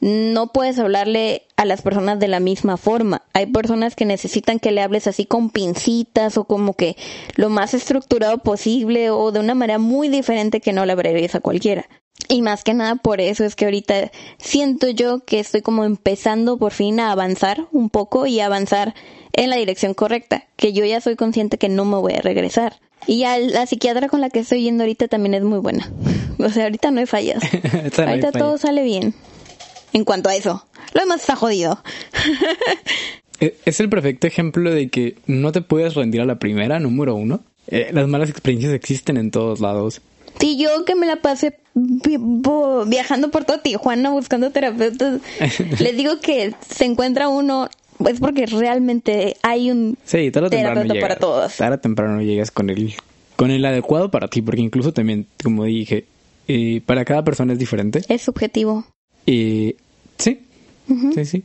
[0.00, 3.22] No puedes hablarle a las personas de la misma forma.
[3.32, 6.96] Hay personas que necesitan que le hables así con pincitas o como que
[7.34, 11.40] lo más estructurado posible o de una manera muy diferente que no le hablarías a
[11.40, 11.88] cualquiera.
[12.28, 16.58] Y más que nada por eso es que ahorita siento yo que estoy como empezando
[16.58, 18.94] por fin a avanzar un poco y a avanzar
[19.32, 22.80] en la dirección correcta, que yo ya soy consciente que no me voy a regresar.
[23.06, 25.90] Y ya la psiquiatra con la que estoy yendo ahorita también es muy buena.
[26.40, 27.42] O sea, ahorita no hay fallas.
[27.52, 28.32] Ahorita no hay ahorita fallas.
[28.32, 29.12] todo sale bien.
[29.92, 30.64] En cuanto a eso.
[30.94, 31.82] Lo demás está jodido.
[33.40, 37.14] E- Es el perfecto ejemplo de que no te puedes rendir a la primera, número
[37.14, 37.40] uno.
[37.68, 40.00] Eh, las malas experiencias existen en todos lados.
[40.40, 41.58] Si yo que me la pasé
[42.86, 45.20] viajando por toda Tijuana buscando terapeutas,
[45.80, 47.68] les digo que se encuentra uno,
[48.08, 51.08] es porque realmente hay un Sí, tarde o temprano terapeuta llegas.
[51.08, 51.56] para todos.
[51.56, 52.94] Tarde o temprano llegas con el,
[53.36, 56.06] con el adecuado para ti, porque incluso también, como dije,
[56.48, 58.02] eh, para cada persona es diferente.
[58.08, 58.84] Es subjetivo.
[59.30, 59.76] Eh,
[60.18, 60.40] sí,
[61.14, 61.42] sí, sí.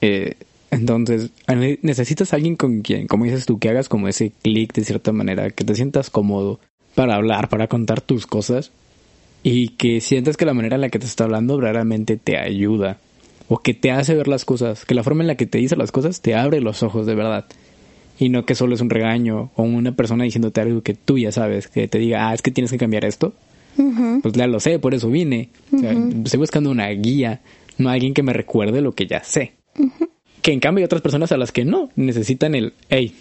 [0.00, 0.34] Eh,
[0.70, 4.72] entonces, ne- necesitas a alguien con quien, como dices tú, que hagas como ese clic
[4.72, 6.60] de cierta manera, que te sientas cómodo
[6.94, 8.70] para hablar, para contar tus cosas
[9.42, 12.98] y que sientas que la manera en la que te está hablando verdaderamente te ayuda
[13.48, 15.76] o que te hace ver las cosas, que la forma en la que te dice
[15.76, 17.46] las cosas te abre los ojos de verdad
[18.18, 21.32] y no que solo es un regaño o una persona diciéndote algo que tú ya
[21.32, 23.32] sabes, que te diga, ah, es que tienes que cambiar esto.
[24.22, 25.50] Pues ya lo sé, por eso vine.
[25.72, 27.40] O sea, Estoy buscando una guía,
[27.78, 29.52] no alguien que me recuerde lo que ya sé.
[30.42, 33.14] Que en cambio hay otras personas a las que no, necesitan el, hey,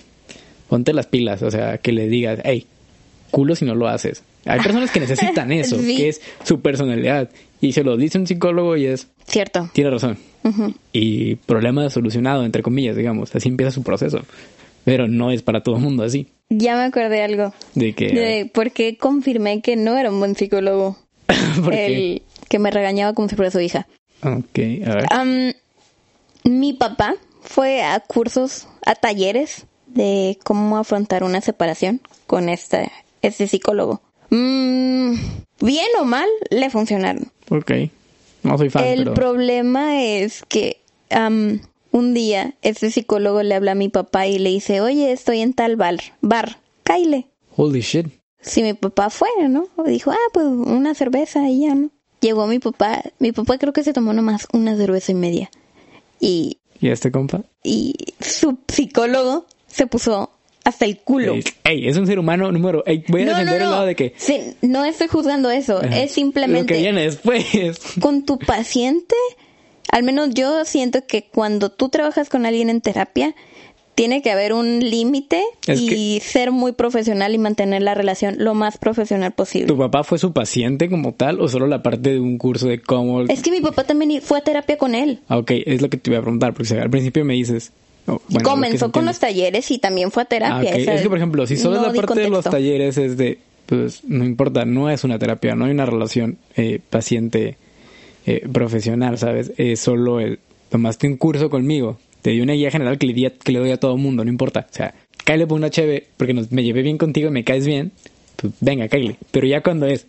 [0.70, 2.66] ponte las pilas, o sea, que le digas, hey,
[3.32, 4.24] culo si no lo haces.
[4.46, 5.98] Hay personas que necesitan eso, Sí.
[5.98, 7.30] que es su personalidad.
[7.60, 9.70] Y se lo dice un psicólogo y es, Cierto.
[9.74, 10.18] tiene razón.
[10.94, 13.36] Y problema solucionado, entre comillas, digamos.
[13.36, 14.22] Así empieza su proceso.
[14.86, 16.28] Pero no es para todo el mundo así.
[16.50, 17.54] Ya me acordé algo.
[17.76, 18.08] De que...
[18.08, 20.98] De por qué confirmé que no era un buen psicólogo.
[21.64, 21.86] ¿Por qué?
[21.86, 23.88] el que me regañaba como si fuera su hija.
[24.24, 25.56] Ok, a ver.
[26.44, 32.92] Mi papá fue a cursos, a talleres de cómo afrontar una separación con este,
[33.22, 34.02] este psicólogo.
[34.30, 35.14] Mm,
[35.62, 37.32] bien o mal, le funcionaron.
[37.50, 37.72] Ok.
[38.44, 39.14] No soy fan, El pero...
[39.14, 40.80] problema es que
[41.92, 45.54] un día este psicólogo le habla a mi papá y le dice, oye, estoy en
[45.54, 47.28] tal bar, bar, Kyle.
[47.56, 48.08] Holy shit.
[48.42, 49.68] Si mi papá fue, ¿no?
[49.86, 51.90] Dijo, ah, pues una cerveza y ya, ¿no?
[52.22, 55.50] Llegó mi papá, mi papá creo que se tomó nomás una cerveza y media.
[56.20, 57.42] Y, ¿Y este compa?
[57.64, 60.32] y su psicólogo se puso
[60.64, 61.34] hasta el culo.
[61.36, 62.84] Ey, ey, es un ser humano número...
[62.86, 64.14] Ey, voy a No, no, defender el lado de que...
[64.18, 65.88] Sí, no estoy juzgando eso, Ajá.
[65.88, 67.46] es Lo que simplemente viene después.
[68.02, 69.16] con tu paciente,
[69.92, 73.36] al menos yo siento que cuando tú trabajas con alguien en terapia,
[73.98, 78.78] tiene que haber un límite y ser muy profesional y mantener la relación lo más
[78.78, 79.66] profesional posible.
[79.66, 82.80] ¿Tu papá fue su paciente como tal o solo la parte de un curso de
[82.80, 83.22] cómo...
[83.22, 85.22] Es que mi papá también fue a terapia con él.
[85.28, 87.72] Ah, Ok, es lo que te iba a preguntar, porque al principio me dices...
[88.06, 90.74] oh, bueno, Comenzó con los talleres y también fue a terapia.
[90.76, 93.40] Ah, Es que, por ejemplo, si solo no la parte de los talleres es de,
[93.66, 97.58] pues, no importa, no es una terapia, no hay una relación eh, paciente
[98.28, 99.52] eh, profesional, ¿sabes?
[99.58, 100.38] Es solo el,
[100.70, 103.60] tomaste un curso conmigo, te di una guía general que le, di a- que le
[103.60, 104.68] doy a todo mundo, no importa.
[104.70, 104.94] O sea,
[105.26, 107.92] cáele por una cheve, porque nos- me llevé bien contigo y me caes bien,
[108.36, 109.16] pues venga, cáele.
[109.32, 110.06] Pero ya cuando es,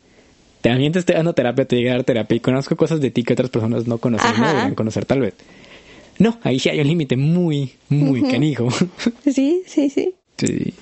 [0.61, 3.23] también te estoy dando terapia, te llegué a dar terapia y conozco cosas de ti
[3.23, 5.35] que otras personas no conocen, no deberían conocer tal vez.
[6.19, 8.69] No, ahí sí hay un límite muy, muy canijo.
[9.33, 10.15] Sí, sí, sí.
[10.39, 10.73] Sí.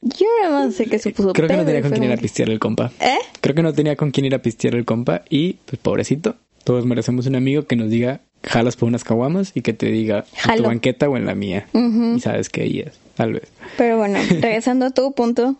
[0.00, 2.16] Yo nada más sé que se puso Creo que no tenía con quién ir a
[2.16, 2.90] pistear el compa.
[3.00, 3.18] ¿Eh?
[3.40, 6.36] Creo que no tenía con quién ir a pistear el compa y, pues, pobrecito.
[6.64, 10.24] Todos merecemos un amigo que nos diga, jalas por unas caguamas y que te diga,
[10.48, 11.66] en tu banqueta o en la mía.
[11.72, 13.48] Y sabes que ahí es, tal vez.
[13.76, 15.56] Pero bueno, regresando a tu punto,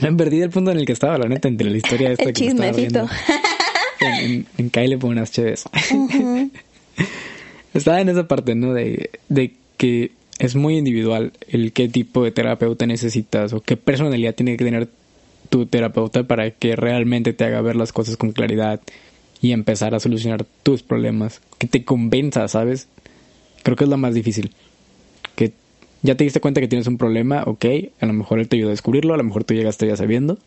[0.00, 2.32] Me perdí del punto en el que estaba, la neta, entre la historia esta el
[2.32, 3.08] que chismecito.
[4.00, 5.64] En, en, en Kyle por unas cheves.
[7.72, 8.74] Estaba en esa parte, ¿no?
[8.74, 14.34] De, de que es muy individual el qué tipo de terapeuta necesitas o qué personalidad
[14.34, 14.88] tiene que tener
[15.50, 18.80] tu terapeuta para que realmente te haga ver las cosas con claridad
[19.40, 21.40] y empezar a solucionar tus problemas.
[21.58, 22.88] Que te convenza, ¿sabes?
[23.62, 24.52] Creo que es lo más difícil.
[25.34, 25.52] Que
[26.02, 27.64] ya te diste cuenta que tienes un problema, ok,
[28.00, 30.38] a lo mejor él te ayudó a descubrirlo, a lo mejor tú llegaste ya sabiendo,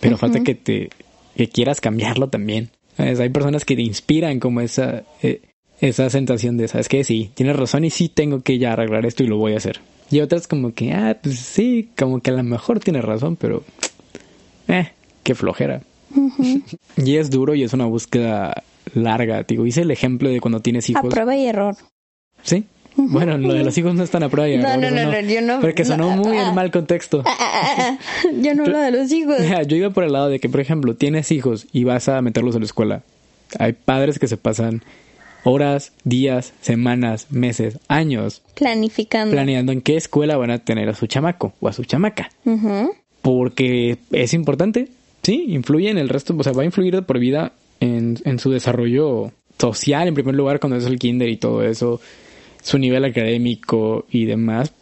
[0.00, 0.90] pero falta que te
[1.36, 2.70] que quieras cambiarlo también.
[2.96, 3.18] ¿Sabes?
[3.20, 5.40] Hay personas que te inspiran como esa eh,
[5.80, 7.04] esa sensación de, ¿sabes qué?
[7.04, 9.80] Sí, tienes razón y sí tengo que ya arreglar esto y lo voy a hacer.
[10.10, 13.64] Y otras como que, ah, pues sí, como que a lo mejor tienes razón, pero
[14.68, 14.90] eh,
[15.22, 15.82] qué flojera.
[16.96, 18.62] y es duro y es una búsqueda
[18.94, 21.12] larga, digo, hice el ejemplo de cuando tienes a hijos.
[21.12, 21.76] prueba y error.
[22.42, 22.64] ¿Sí?
[22.96, 25.10] Bueno, lo de los hijos no es tan a prueba y No, error, no, no,
[25.10, 26.48] no, yo no- Porque sonó no, muy ah.
[26.48, 27.22] en mal contexto.
[27.26, 28.28] Ah, ah, ah, ah.
[28.40, 29.36] Yo no hablo de los hijos.
[29.66, 32.54] Yo iba por el lado de que, por ejemplo, tienes hijos y vas a meterlos
[32.54, 33.02] a la escuela.
[33.58, 34.82] Hay padres que se pasan
[35.44, 39.32] horas, días, semanas, meses, años Planificando.
[39.32, 42.30] planeando en qué escuela van a tener a su chamaco o a su chamaca.
[43.22, 44.88] Porque es importante,
[45.22, 48.38] sí, influye en el resto, o sea, va a influir de por vida en, en
[48.38, 52.00] su desarrollo social, en primer lugar, cuando es el kinder y todo eso,
[52.62, 54.72] su nivel académico y demás.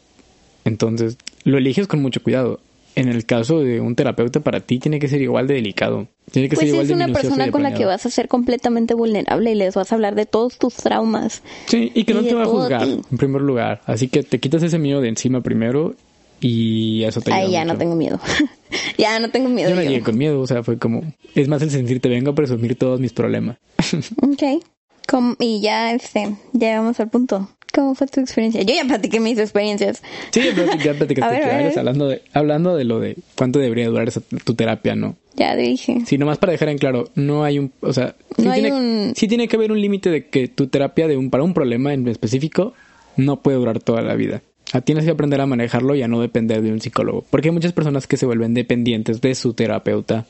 [0.65, 2.61] Entonces, lo eliges con mucho cuidado.
[2.95, 6.09] En el caso de un terapeuta, para ti tiene que ser igual de delicado.
[6.31, 8.29] Tiene que Pues ser igual es de una persona con la que vas a ser
[8.29, 11.43] completamente vulnerable y les vas a hablar de todos tus traumas.
[11.67, 13.01] Sí, y que no te va a juzgar, ti.
[13.11, 13.81] en primer lugar.
[13.87, 15.95] Así que te quitas ese miedo de encima primero
[16.41, 17.73] y eso te ayuda Ay, ya mucho.
[17.73, 18.21] no tengo miedo.
[18.99, 19.71] ya no tengo miedo.
[19.71, 21.03] Yo no llegué con miedo, o sea, fue como...
[21.35, 23.57] Es más el sentirte, vengo a presumir todos mis problemas.
[24.23, 24.63] Ok.
[25.09, 27.49] Com- y ya, este, llegamos al punto.
[27.75, 28.63] ¿Cómo fue tu experiencia?
[28.63, 30.03] Yo ya platiqué mis experiencias.
[30.31, 33.59] Sí, ya plati- ya platicaste A ver, a hablando de, hablando de lo de cuánto
[33.59, 35.17] debería durar esa- tu terapia, ¿no?
[35.37, 36.03] Ya dije.
[36.07, 37.73] Sí, nomás para dejar en claro, no hay un...
[37.81, 40.49] O sea, sí, No hay tiene, un- sí tiene que haber un límite de que
[40.49, 42.75] tu terapia de un, para un problema en específico
[43.17, 44.43] no puede durar toda la vida.
[44.75, 47.25] Ah, Tienes que aprender a manejarlo y a no depender de un psicólogo.
[47.31, 50.27] Porque hay muchas personas que se vuelven dependientes de su terapeuta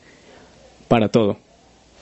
[0.88, 1.38] para todo.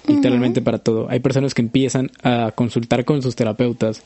[0.07, 1.07] Literalmente para todo.
[1.11, 4.03] Hay personas que empiezan a consultar con sus terapeutas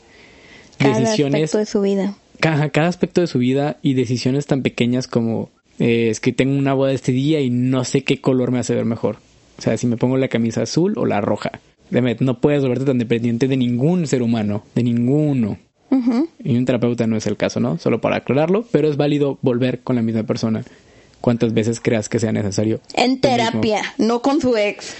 [0.77, 2.15] Cada decisiones aspecto de su vida.
[2.39, 5.49] cada, cada aspecto de su vida y decisiones tan pequeñas como
[5.79, 8.75] eh, es que tengo una boda este día y no sé qué color me hace
[8.75, 9.17] ver mejor.
[9.57, 11.59] O sea, si me pongo la camisa azul o la roja.
[12.19, 15.57] No puedes volverte tan dependiente de ningún ser humano, de ninguno.
[16.43, 17.77] Y un terapeuta no es el caso, ¿no?
[17.77, 20.63] Solo para aclararlo, pero es válido volver con la misma persona
[21.25, 22.79] cuantas veces creas que sea necesario.
[22.93, 24.93] En terapia, no con su ex.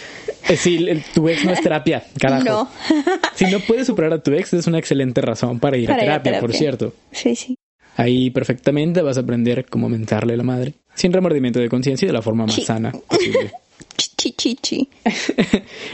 [0.49, 2.43] Eh, sí, tu ex no es terapia, carajo.
[2.43, 2.69] No.
[3.35, 6.05] si no puedes superar a tu ex, es una excelente razón para ir, Para a,
[6.05, 6.93] ir a terapia, por cierto.
[7.11, 7.55] Sí, sí.
[7.95, 12.07] Ahí perfectamente vas a aprender cómo mentarle a la madre, sin remordimiento de conciencia y
[12.07, 12.63] de la forma más Sí.
[12.63, 13.51] sana posible.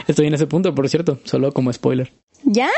[0.08, 2.10] Estoy en ese punto, por cierto, solo como spoiler.
[2.42, 2.70] ¿Ya?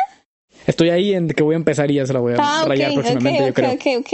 [0.66, 2.92] Estoy ahí en que voy a empezar y ya se la voy a Ah, rayar
[2.94, 3.70] próximamente, yo ok, creo.
[3.72, 4.12] ok, ok.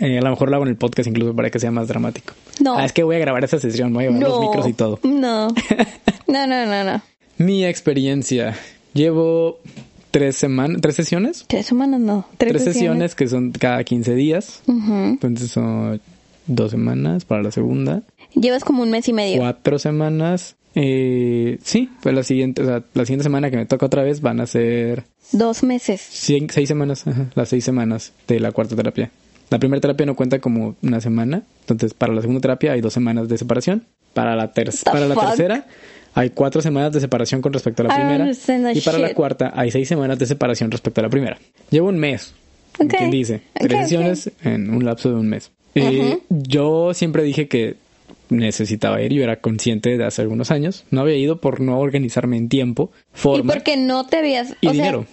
[0.00, 2.34] Eh, a lo mejor lo hago en el podcast incluso para que sea más dramático.
[2.60, 2.76] No.
[2.78, 4.46] Ah, es que voy a grabar esa sesión, voy a llevar los No.
[4.48, 4.98] micros y todo.
[5.02, 5.48] No.
[6.28, 7.02] No, no, no, no.
[7.36, 8.56] Mi experiencia.
[8.94, 9.58] Llevo
[10.10, 11.44] tres semanas, tres sesiones.
[11.46, 12.26] Tres semanas no.
[12.38, 14.62] Tres, Tres sesiones que son cada 15 días.
[14.66, 14.92] Ujú.
[14.94, 16.00] Entonces son
[16.46, 18.00] dos semanas para la segunda.
[18.34, 19.38] Llevas como un mes y medio.
[19.40, 20.56] cuatro semanas.
[20.74, 24.22] Eh, sí, pues la siguiente, o sea, la siguiente semana que me toca otra vez
[24.22, 26.00] van a ser Dos meses.
[26.00, 29.10] cien- seis semanas, ajá, las seis semanas de la cuarta terapia.
[29.52, 32.92] La primera terapia no cuenta como una semana, entonces para la segunda terapia hay dos
[32.92, 33.84] semanas de separación.
[34.14, 35.24] Para la, ter- para la fuck?
[35.28, 35.66] tercera
[36.14, 38.72] hay cuatro semanas de separación con respecto a la primera.
[38.74, 41.38] Y para la cuarta hay seis semanas de separación respecto a la primera.
[41.70, 42.34] Llevo un mes.
[42.76, 43.42] ¿Quién dice?
[43.54, 45.50] ok, Tres sesiones en un lapso de un mes.
[45.74, 47.76] Eh, Yo siempre dije que
[48.28, 49.12] necesitaba ir.
[49.12, 50.84] Yo era consciente de hace algunos años.
[50.90, 54.54] No había ido por no organizarme en tiempo, Y forma porque no te habías.
[54.60, 55.06] y o dinero.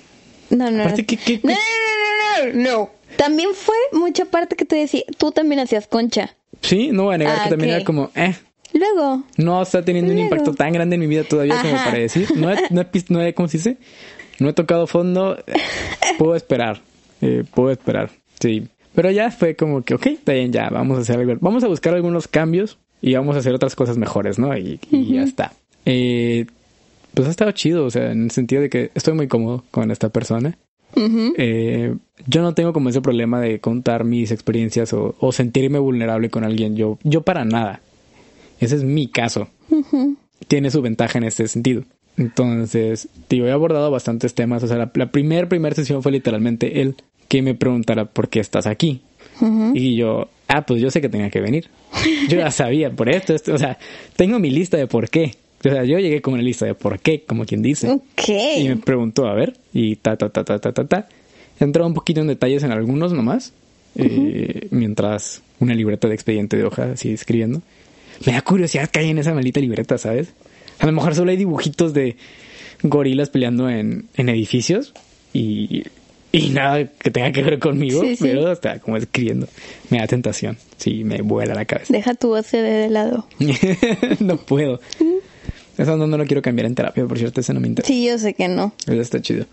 [0.50, 0.84] no, no, no.
[0.84, 2.90] Aparte, ¿qué- qué- No, no, no, no, no, no.
[3.20, 5.04] También fue mucha parte que te decía.
[5.18, 6.36] Tú también hacías concha.
[6.62, 8.34] Sí, no voy a negar Ah, que también era como, eh,
[8.74, 9.24] Luego.
[9.38, 12.28] no está teniendo un impacto tan grande en mi vida todavía como para decir.
[12.36, 13.78] No he, no he no he- ¿cómo se dice?
[14.40, 15.38] No he tocado fondo.
[15.48, 15.54] eh,
[16.18, 16.82] Puedo esperar.
[17.22, 18.10] Eh, puedo esperar.
[18.40, 18.68] Sí.
[18.96, 21.34] Pero ya fue como que, ok, está bien, ya, vamos a hacer algo.
[21.42, 24.58] Vamos a buscar algunos cambios y vamos a hacer otras cosas mejores, ¿no?
[24.58, 25.54] Y, y ya está.
[25.86, 26.46] Eh,
[27.14, 29.92] pues ha estado chido, o sea, en el sentido de que estoy muy cómodo con
[29.92, 30.58] esta persona.
[30.96, 31.96] Eh,
[32.28, 36.44] yo no tengo como ese problema de contar mis experiencias o, o, sentirme vulnerable con
[36.44, 36.76] alguien.
[36.76, 37.82] Yo, yo para nada.
[38.60, 39.48] Ese es mi caso.
[40.48, 41.84] Tiene su ventaja en este sentido.
[42.18, 44.64] Entonces, digo, he abordado bastantes temas.
[44.64, 46.96] O sea, la, la primer, primer sesión fue literalmente él
[47.30, 49.02] que me preguntara por qué estás aquí.
[49.74, 51.70] Y yo, ah, pues yo sé que tenía que venir.
[52.28, 53.78] Yo ya sabía por esto, esto, o sea,
[54.18, 55.36] tengo mi lista de por qué.
[55.60, 57.90] O sea, yo llegué con una lista de por qué, como quien dice.
[57.90, 58.30] Ok.
[58.60, 61.08] Y me preguntó, a ver, y ta, ta, ta, ta, ta, ta, ta.
[61.60, 63.52] Entró un poquito en detalles en algunos nomás,
[63.96, 67.62] eh, mientras una libreta de expediente de hoja, así escribiendo.
[68.26, 70.34] Me da curiosidad que hay en esa maldita libreta, ¿sabes?
[70.80, 72.16] A lo mejor solo hay dibujitos de
[72.82, 74.94] gorilas peleando en, en edificios
[75.34, 75.84] y,
[76.32, 78.24] y nada que tenga que ver conmigo, Sí, sí.
[78.24, 79.48] pero está como escribiendo.
[79.90, 81.92] Me da tentación, sí, me vuela la cabeza.
[81.92, 82.54] Deja tu OCD
[82.84, 83.28] de lado.
[84.22, 84.80] no puedo.
[85.80, 87.88] Eso no, no lo quiero cambiar en terapia, por cierto, ese no me interesa.
[87.88, 88.74] Sí, yo sé que no.
[88.86, 89.46] Eso está chido.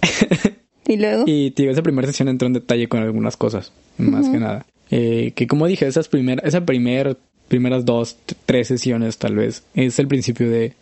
[0.88, 1.22] Y luego.
[1.24, 4.66] Y tío, esa primera sesión entró en detalle con algunas cosas, más que nada.
[4.90, 10.00] Eh, que como dije, esas primer, esa primer, primeras dos, tres sesiones tal vez, es
[10.00, 10.72] el principio de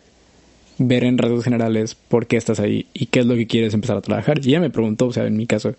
[0.79, 3.97] ver en rasgos generales por qué estás ahí y qué es lo que quieres empezar
[3.97, 4.43] a trabajar.
[4.43, 5.75] Y ella me preguntó, o sea, en mi caso,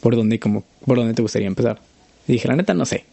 [0.00, 1.78] por dónde, como, por dónde te gustaría empezar.
[2.26, 3.04] Y dije, la neta, no sé.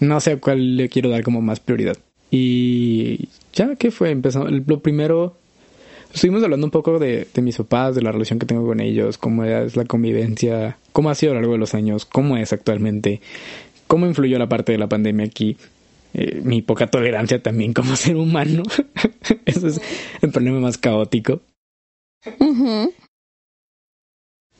[0.00, 1.98] No sé a cuál le quiero dar como más prioridad.
[2.30, 4.10] Y ya, ¿qué fue?
[4.10, 5.36] Empezó, lo primero,
[6.14, 9.18] estuvimos hablando un poco de, de mis papás, de la relación que tengo con ellos,
[9.18, 12.52] cómo es la convivencia, cómo ha sido a lo largo de los años, cómo es
[12.52, 13.20] actualmente,
[13.86, 15.56] cómo influyó la parte de la pandemia aquí,
[16.14, 18.62] eh, mi poca tolerancia también como ser humano.
[19.44, 19.80] Eso es
[20.22, 21.40] el problema más caótico.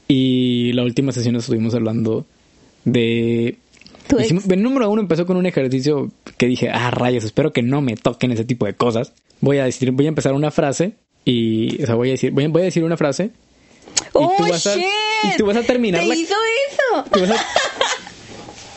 [0.06, 2.24] Y la última sesión estuvimos hablando
[2.84, 3.56] de...
[4.18, 7.80] Hicimos- el número uno empezó con un ejercicio que dije, ah, rayos, espero que no
[7.82, 9.12] me toquen ese tipo de cosas.
[9.40, 10.92] Voy a decir, voy a empezar una frase
[11.24, 13.30] y, o sea, voy a decir, voy a, voy a decir una frase
[14.12, 14.84] ¡Oh, tú vas a- shit!
[15.24, 16.34] y tú vas a terminar ¿Te la- hizo
[16.70, 17.04] eso?
[17.12, 17.44] tú vas a-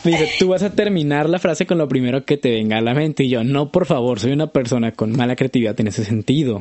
[0.04, 2.80] me dice, tú vas a terminar la frase con lo primero que te venga a
[2.80, 3.22] la mente.
[3.24, 6.60] Y yo, no, por favor, soy una persona con mala creatividad en ese sentido.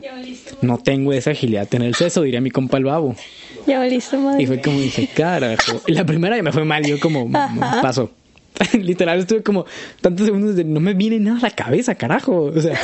[0.61, 3.15] No tengo esa agilidad en el seso, diría mi compa el babo.
[3.65, 4.43] Ya valiste, madre.
[4.43, 5.81] Y fue como dije, carajo.
[5.87, 7.31] Y la primera que me fue mal, yo como
[7.81, 8.11] paso.
[8.79, 9.65] Literal, estuve como
[10.01, 12.43] tantos segundos de no me viene nada a la cabeza, carajo.
[12.43, 12.77] O sea,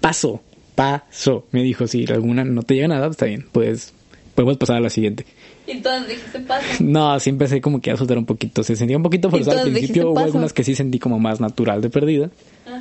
[0.00, 0.42] paso,
[0.74, 1.46] paso.
[1.50, 3.92] Me dijo, si alguna no te llega nada, está bien, pues
[4.34, 5.26] podemos pasar a la siguiente.
[5.66, 6.66] Y entonces dijiste paso.
[6.80, 8.62] No, sí empecé como que a soltar un poquito.
[8.62, 10.10] Se sentía un poquito forzado al principio.
[10.10, 12.30] Hubo algunas que sí sentí como más natural de perdida.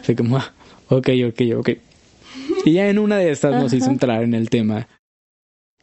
[0.04, 0.52] Fue como, ah,
[0.90, 1.70] ok, ok, ok.
[2.66, 4.88] Y ya en una de estas nos hizo entrar en el tema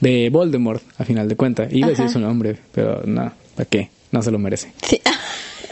[0.00, 1.72] de Voldemort, a final de cuentas.
[1.72, 3.90] Iba a decir su nombre, pero no, ¿para qué?
[4.12, 4.70] No se lo merece.
[4.86, 5.00] Sí.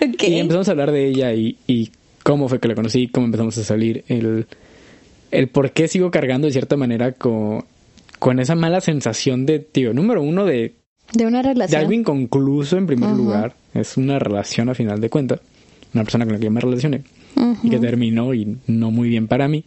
[0.00, 0.22] ok.
[0.22, 1.90] Y empezamos a hablar de ella y, y
[2.22, 4.46] cómo fue que la conocí, cómo empezamos a salir, el,
[5.30, 7.64] el por qué sigo cargando de cierta manera con,
[8.18, 10.74] con esa mala sensación de, tío, número uno, de,
[11.12, 11.80] De una de relación.
[11.80, 13.54] algo inconcluso en primer lugar.
[13.74, 15.40] Es una relación a final de cuentas.
[15.94, 17.02] Una persona con la que yo me relacioné
[17.62, 19.64] y que terminó y no muy bien para mí.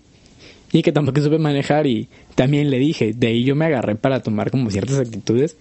[0.72, 4.22] Y que tampoco supe manejar y también le dije, de ahí yo me agarré para
[4.22, 5.58] tomar como ciertas actitudes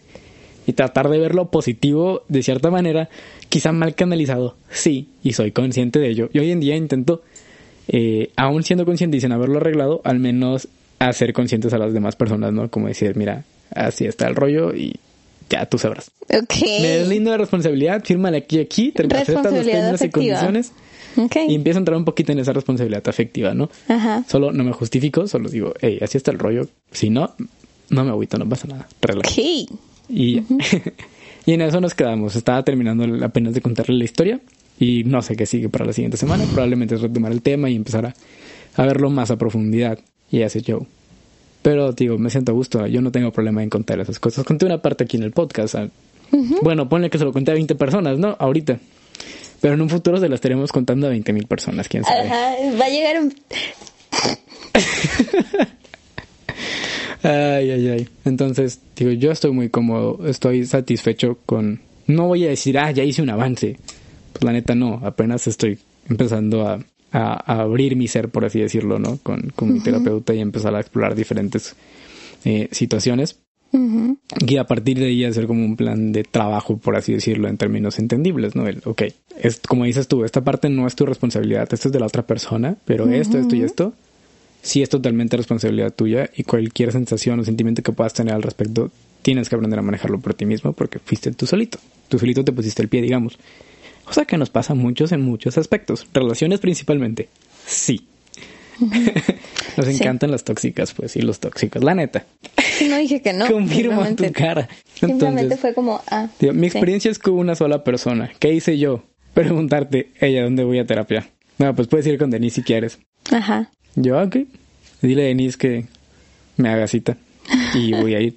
[0.66, 3.08] y tratar de ver lo positivo de cierta manera,
[3.48, 6.28] quizá mal canalizado, sí, y soy consciente de ello.
[6.32, 7.22] Y hoy en día intento,
[7.88, 12.16] eh, aún siendo consciente y sin haberlo arreglado, al menos hacer conscientes a las demás
[12.16, 12.70] personas, ¿no?
[12.70, 13.44] Como decir, mira,
[13.74, 14.96] así está el rollo y
[15.50, 16.10] ya tú sabrás.
[16.22, 16.54] Ok.
[16.80, 20.72] Me deslindo de responsabilidad, fírmale aquí aquí, te aceptas los términos y condiciones
[21.16, 21.36] Ok.
[21.48, 23.68] y empiezo a entrar un poquito en esa responsabilidad afectiva, ¿no?
[23.88, 24.24] Ajá.
[24.26, 26.68] Solo no me justifico, solo digo, hey, así está el rollo.
[26.90, 27.34] Si no,
[27.90, 28.88] no me agüito, no pasa nada.
[29.02, 29.30] Relax.
[29.38, 29.78] Ok.
[30.08, 30.42] Y,
[31.46, 32.36] y en eso nos quedamos.
[32.36, 34.40] Estaba terminando apenas de contarle la historia
[34.78, 36.44] y no sé qué sigue para la siguiente semana.
[36.44, 38.14] Probablemente es retomar el tema y empezar a,
[38.76, 39.98] a verlo más a profundidad.
[40.30, 40.86] Y hace Joe.
[41.62, 42.86] Pero digo, me siento a gusto.
[42.86, 44.44] Yo no tengo problema en contar esas cosas.
[44.44, 45.74] Conté una parte aquí en el podcast.
[45.76, 45.88] ah.
[46.62, 48.36] Bueno, ponle que se lo conté a 20 personas, ¿no?
[48.38, 48.78] Ahorita.
[49.60, 52.28] Pero en un futuro se lo estaremos contando a 20 mil personas, quién sabe.
[52.28, 52.54] Ajá.
[52.78, 53.32] Va a llegar un.
[57.24, 58.08] Ay, ay, ay.
[58.24, 61.80] Entonces, digo, yo estoy muy cómodo, estoy satisfecho con...
[62.06, 63.78] No voy a decir, ah, ya hice un avance.
[64.32, 66.74] Pues la neta no, apenas estoy empezando a,
[67.12, 69.18] a- a abrir mi ser, por así decirlo, ¿no?
[69.22, 71.74] Con, con mi terapeuta y empezar a explorar diferentes
[72.44, 73.38] eh, situaciones.
[74.46, 77.56] Y a partir de ahí hacer como un plan de trabajo, por así decirlo, en
[77.56, 78.68] términos entendibles, ¿no?
[78.68, 79.02] El, ok,
[79.40, 82.24] es como dices tú, esta parte no es tu responsabilidad, esto es de la otra
[82.26, 83.92] persona, pero esto, esto y esto
[84.64, 88.90] sí es totalmente responsabilidad tuya y cualquier sensación o sentimiento que puedas tener al respecto,
[89.22, 91.78] tienes que aprender a manejarlo por ti mismo porque fuiste tú solito.
[92.08, 93.38] Tú solito te pusiste el pie, digamos.
[94.06, 96.06] O sea que nos pasa a muchos en muchos aspectos.
[96.12, 97.28] Relaciones principalmente.
[97.66, 98.06] Sí.
[99.76, 102.26] Nos encantan las tóxicas, pues, y los tóxicos, la neta.
[102.88, 103.46] No dije que no.
[103.46, 104.68] Confirmo en tu cara.
[104.94, 106.28] Simplemente fue como, ah.
[106.38, 106.76] tío, mi sí.
[106.76, 108.32] experiencia es con una sola persona.
[108.40, 109.04] ¿Qué hice yo?
[109.32, 111.28] Preguntarte, ella, ¿dónde voy a terapia?
[111.58, 112.98] No, pues puedes ir con Denise si quieres.
[113.30, 113.70] Aja.
[113.96, 114.36] Yo, ok.
[115.02, 115.86] Dile a Denise que
[116.56, 117.16] me haga cita.
[117.74, 118.36] Y voy a ir.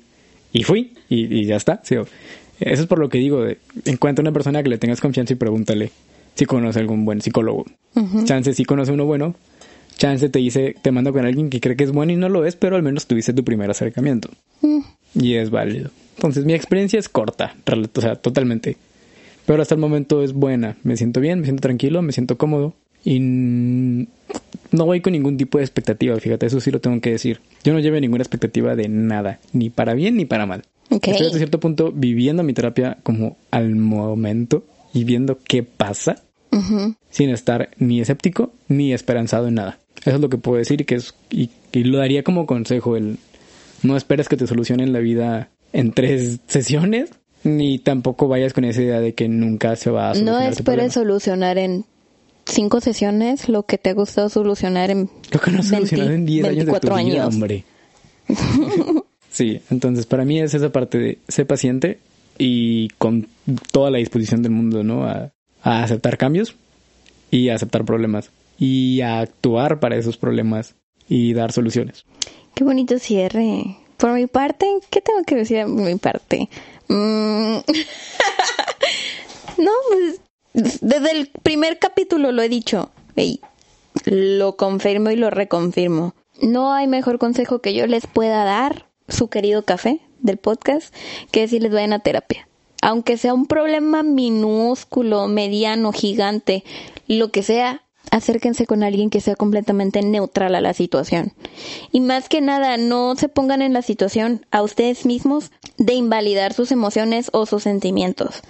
[0.54, 0.94] Y fui.
[1.10, 1.82] Y, y ya está.
[1.84, 1.96] Sí,
[2.60, 3.44] eso es por lo que digo.
[3.44, 5.92] De, encuentra una persona que le tengas confianza y pregúntale
[6.36, 7.66] si conoce algún buen psicólogo.
[8.26, 9.36] Chance si conoce uno bueno.
[9.98, 12.46] Chance te dice, te mando con alguien que cree que es bueno y no lo
[12.46, 14.30] es, pero al menos tuviste tu primer acercamiento.
[14.62, 14.82] Mm.
[15.16, 15.90] Y es válido.
[16.16, 17.56] Entonces mi experiencia es corta,
[17.96, 18.78] o sea, totalmente.
[19.48, 20.78] Pero hasta el momento es buena.
[20.84, 22.74] Me siento bien, me siento tranquilo, me siento cómodo.
[23.08, 27.40] Y no voy con ningún tipo de expectativa, fíjate, eso sí lo tengo que decir.
[27.64, 30.64] Yo no llevo ninguna expectativa de nada, ni para bien ni para mal.
[30.90, 31.08] Ok.
[31.08, 36.22] Estoy hasta cierto punto viviendo mi terapia como al momento y viendo qué pasa
[37.10, 39.80] sin estar ni escéptico ni esperanzado en nada.
[40.02, 42.98] Eso es lo que puedo decir y que es y, y lo daría como consejo
[42.98, 43.20] el
[43.84, 47.12] no esperes que te solucionen la vida en tres sesiones
[47.44, 50.54] ni tampoco vayas con esa idea de que nunca se va a No solucionar tu
[50.58, 51.86] esperes solucionar en
[52.48, 56.12] cinco sesiones lo que te ha gustado solucionar en Lo que no has 20, solucionado
[56.12, 57.34] en 10 años de tu 24 vida, años.
[57.34, 57.64] hombre.
[59.32, 62.00] sí, entonces para mí es esa parte de ser paciente
[62.38, 63.28] y con
[63.72, 65.06] toda la disposición del mundo, ¿no?
[65.06, 65.32] A,
[65.64, 66.56] a aceptar cambios
[67.32, 70.76] y a aceptar problemas y a actuar para esos problemas
[71.08, 72.06] y dar soluciones.
[72.54, 73.78] Qué bonito cierre.
[73.98, 76.50] Por mi parte, ¿qué tengo que decir por mi parte?
[76.88, 77.58] Mm.
[79.58, 80.22] no, pues
[80.58, 82.92] desde el primer capítulo lo he dicho.
[83.16, 83.42] Ey,
[84.06, 86.16] lo confirmo y lo reconfirmo.
[86.42, 90.94] No hay mejor consejo que yo les pueda dar, su querido café del podcast,
[91.32, 92.48] que decirles vayan a terapia.
[92.82, 96.64] Aunque sea un problema minúsculo, mediano, gigante,
[97.08, 101.34] lo que sea, acérquense con alguien que sea completamente neutral a la situación.
[101.92, 106.54] Y más que nada, no se pongan en la situación a ustedes mismos de invalidar
[106.54, 108.42] sus emociones o sus sentimientos.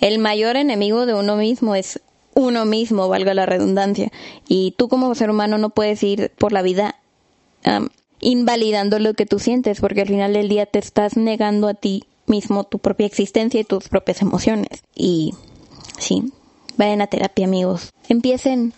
[0.00, 2.00] El mayor enemigo de uno mismo es
[2.34, 4.12] uno mismo, valga la redundancia.
[4.46, 6.96] Y tú como ser humano no puedes ir por la vida
[8.20, 12.04] invalidando lo que tú sientes, porque al final del día te estás negando a ti
[12.26, 14.82] mismo tu propia existencia y tus propias emociones.
[14.94, 15.34] Y
[15.98, 16.32] sí,
[16.76, 17.90] vayan a terapia, amigos.
[18.08, 18.72] Empiecen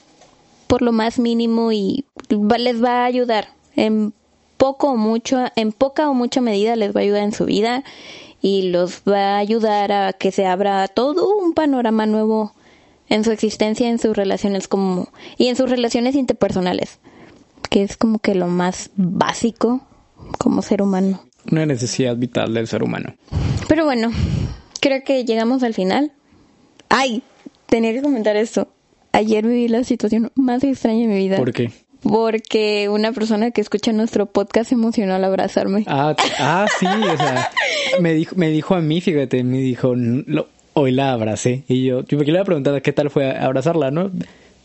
[0.70, 3.48] por lo más mínimo y va- les va a ayudar.
[3.74, 4.14] En
[4.56, 7.82] poco o mucho, en poca o mucha medida les va a ayudar en su vida
[8.40, 12.52] y los va a ayudar a que se abra todo un panorama nuevo
[13.08, 17.00] en su existencia, en sus relaciones como y en sus relaciones interpersonales,
[17.68, 19.80] que es como que lo más básico
[20.38, 21.20] como ser humano.
[21.50, 23.14] Una necesidad vital del ser humano.
[23.66, 24.10] Pero bueno,
[24.80, 26.12] creo que llegamos al final.
[26.88, 27.22] Ay,
[27.66, 28.68] tenía que comentar esto.
[29.12, 31.36] Ayer viví la situación más extraña de mi vida.
[31.36, 31.70] ¿Por qué?
[32.02, 35.84] Porque una persona que escucha nuestro podcast se emocionó al abrazarme.
[35.86, 37.50] Ah, ah, sí, o sea,
[38.00, 41.64] me dijo, me dijo a mí, fíjate, me dijo, "N- lo- hoy la abracé.
[41.68, 44.10] Y yo, yo porque le había preguntado qué tal fue abrazarla, ¿no?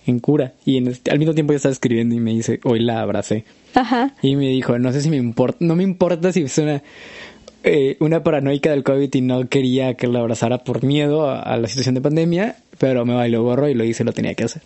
[0.07, 0.53] En cura.
[0.63, 3.43] Y en este- al mismo tiempo yo estaba escribiendo y me dice, hoy la abracé.
[3.73, 4.13] Ajá.
[4.21, 6.83] Y me dijo, no sé si me importa, no me importa si es una,
[7.63, 11.57] eh, una paranoica del COVID y no quería que la abrazara por miedo a, a
[11.57, 14.61] la situación de pandemia, pero me bailó gorro y lo hice, lo tenía que hacer.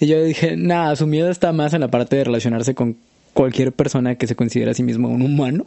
[0.00, 2.96] Y yo dije, nada, su miedo está más en la parte de relacionarse con
[3.32, 5.64] cualquier persona que se considera a sí mismo un humano.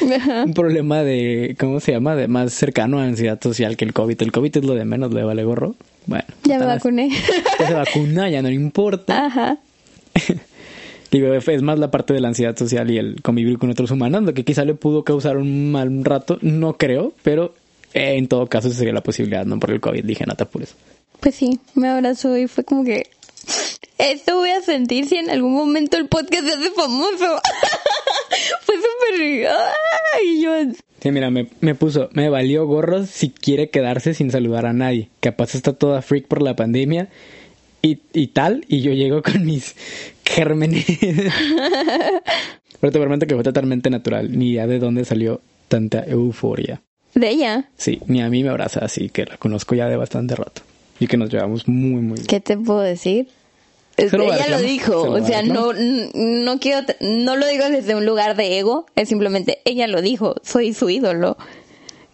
[0.44, 2.16] un problema de, ¿cómo se llama?
[2.16, 4.20] De más cercano a ansiedad social que el COVID.
[4.22, 5.74] El COVID es lo de menos, le vale gorro.
[6.06, 6.24] Bueno.
[6.44, 7.10] Ya me vacuné.
[7.58, 9.26] Ya se vacuna, ya no le importa.
[9.26, 9.58] Ajá.
[11.10, 14.24] Digo, es más la parte de la ansiedad social y el convivir con otros humanos,
[14.24, 17.54] lo que quizá le pudo causar un mal rato, no creo, pero
[17.92, 20.42] eh, en todo caso esa sería la posibilidad, no por el COVID, dije, no te
[20.42, 20.74] apures.
[21.20, 23.10] Pues sí, me abrazó y fue como que
[23.98, 27.40] esto voy a sentir si en algún momento el podcast se hace famoso.
[28.62, 29.48] fue súper...
[30.14, 30.52] Ay, yo...
[31.00, 35.10] Sí, mira, me, me puso, me valió gorros si quiere quedarse sin saludar a nadie.
[35.20, 37.08] Capaz está toda freak por la pandemia
[37.82, 39.76] y, y tal, y yo llego con mis
[40.24, 40.86] gérmenes.
[42.80, 46.82] Pero te prometo que fue totalmente natural, ni idea de dónde salió tanta euforia.
[47.14, 47.68] De ella.
[47.76, 50.62] Sí, ni a mí me abraza, así que la conozco ya de bastante rato
[51.00, 52.26] y que nos llevamos muy, muy bien.
[52.26, 53.28] ¿Qué te puedo decir?
[53.96, 58.04] Este, lo ella lo dijo, o sea, no, no quiero, no lo digo desde un
[58.04, 61.36] lugar de ego, es simplemente ella lo dijo, soy su ídolo.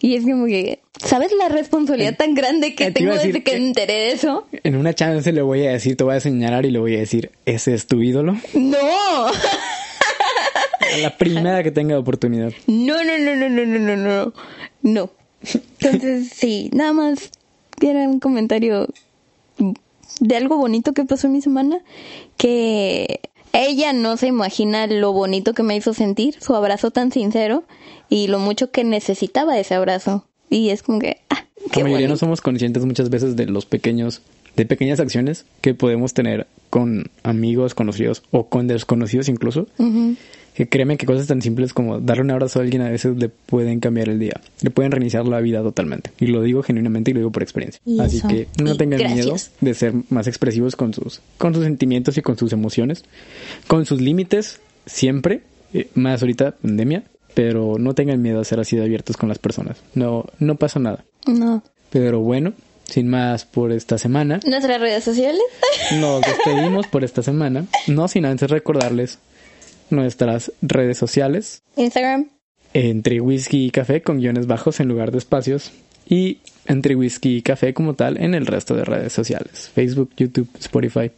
[0.03, 3.45] Y es como que, ¿sabes la responsabilidad eh, tan grande que eh, tengo decir, desde
[3.45, 4.47] que me enteré de eso?
[4.63, 7.01] En una chance le voy a decir, te voy a señalar y le voy a
[7.01, 8.37] decir, ¿ese es tu ídolo?
[8.55, 9.27] ¡No!
[9.27, 9.33] a
[11.03, 12.53] la primera que tenga oportunidad.
[12.67, 14.33] No, no, no, no, no, no, no.
[14.83, 15.11] No.
[15.81, 17.31] Entonces, sí, nada más
[17.89, 18.89] era un comentario
[20.21, 21.79] de algo bonito que pasó en mi semana,
[22.37, 23.21] que
[23.53, 27.65] ella no se imagina lo bonito que me hizo sentir, su abrazo tan sincero
[28.09, 30.25] y lo mucho que necesitaba ese abrazo.
[30.49, 31.45] Y es como que, ah,
[31.77, 34.23] la mayoría no somos conscientes muchas veces de los pequeños,
[34.57, 39.67] de pequeñas acciones que podemos tener con amigos, conocidos o con desconocidos incluso.
[40.61, 43.31] Que créeme que cosas tan simples como darle un abrazo a alguien a veces le
[43.31, 46.11] pueden cambiar el día, le pueden reiniciar la vida totalmente.
[46.21, 47.81] Y lo digo genuinamente y lo digo por experiencia.
[47.99, 52.21] Así que no tengan miedo de ser más expresivos con sus, con sus sentimientos y
[52.21, 53.07] con sus emociones,
[53.69, 55.41] con sus límites siempre,
[55.73, 59.39] eh, más ahorita pandemia, pero no tengan miedo a ser así de abiertos con las
[59.39, 59.79] personas.
[59.95, 61.07] No, no pasa nada.
[61.27, 61.63] No.
[61.89, 62.53] Pero bueno,
[62.85, 64.41] sin más por esta semana.
[64.45, 65.41] ¿Nuestras redes sociales?
[65.99, 67.65] Nos despedimos por esta semana.
[67.87, 69.19] No sin antes recordarles
[69.91, 71.63] nuestras redes sociales.
[71.77, 72.29] Instagram.
[72.73, 75.73] Entre whisky y café con guiones bajos en lugar de espacios.
[76.09, 79.71] Y entre whisky y café como tal en el resto de redes sociales.
[79.75, 81.11] Facebook, YouTube, Spotify.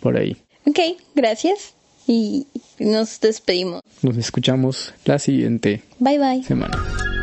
[0.00, 0.36] Por ahí.
[0.66, 0.78] Ok,
[1.14, 1.74] gracias.
[2.06, 2.46] Y
[2.80, 3.80] nos despedimos.
[4.02, 6.42] Nos escuchamos la siguiente bye bye.
[6.42, 7.21] semana.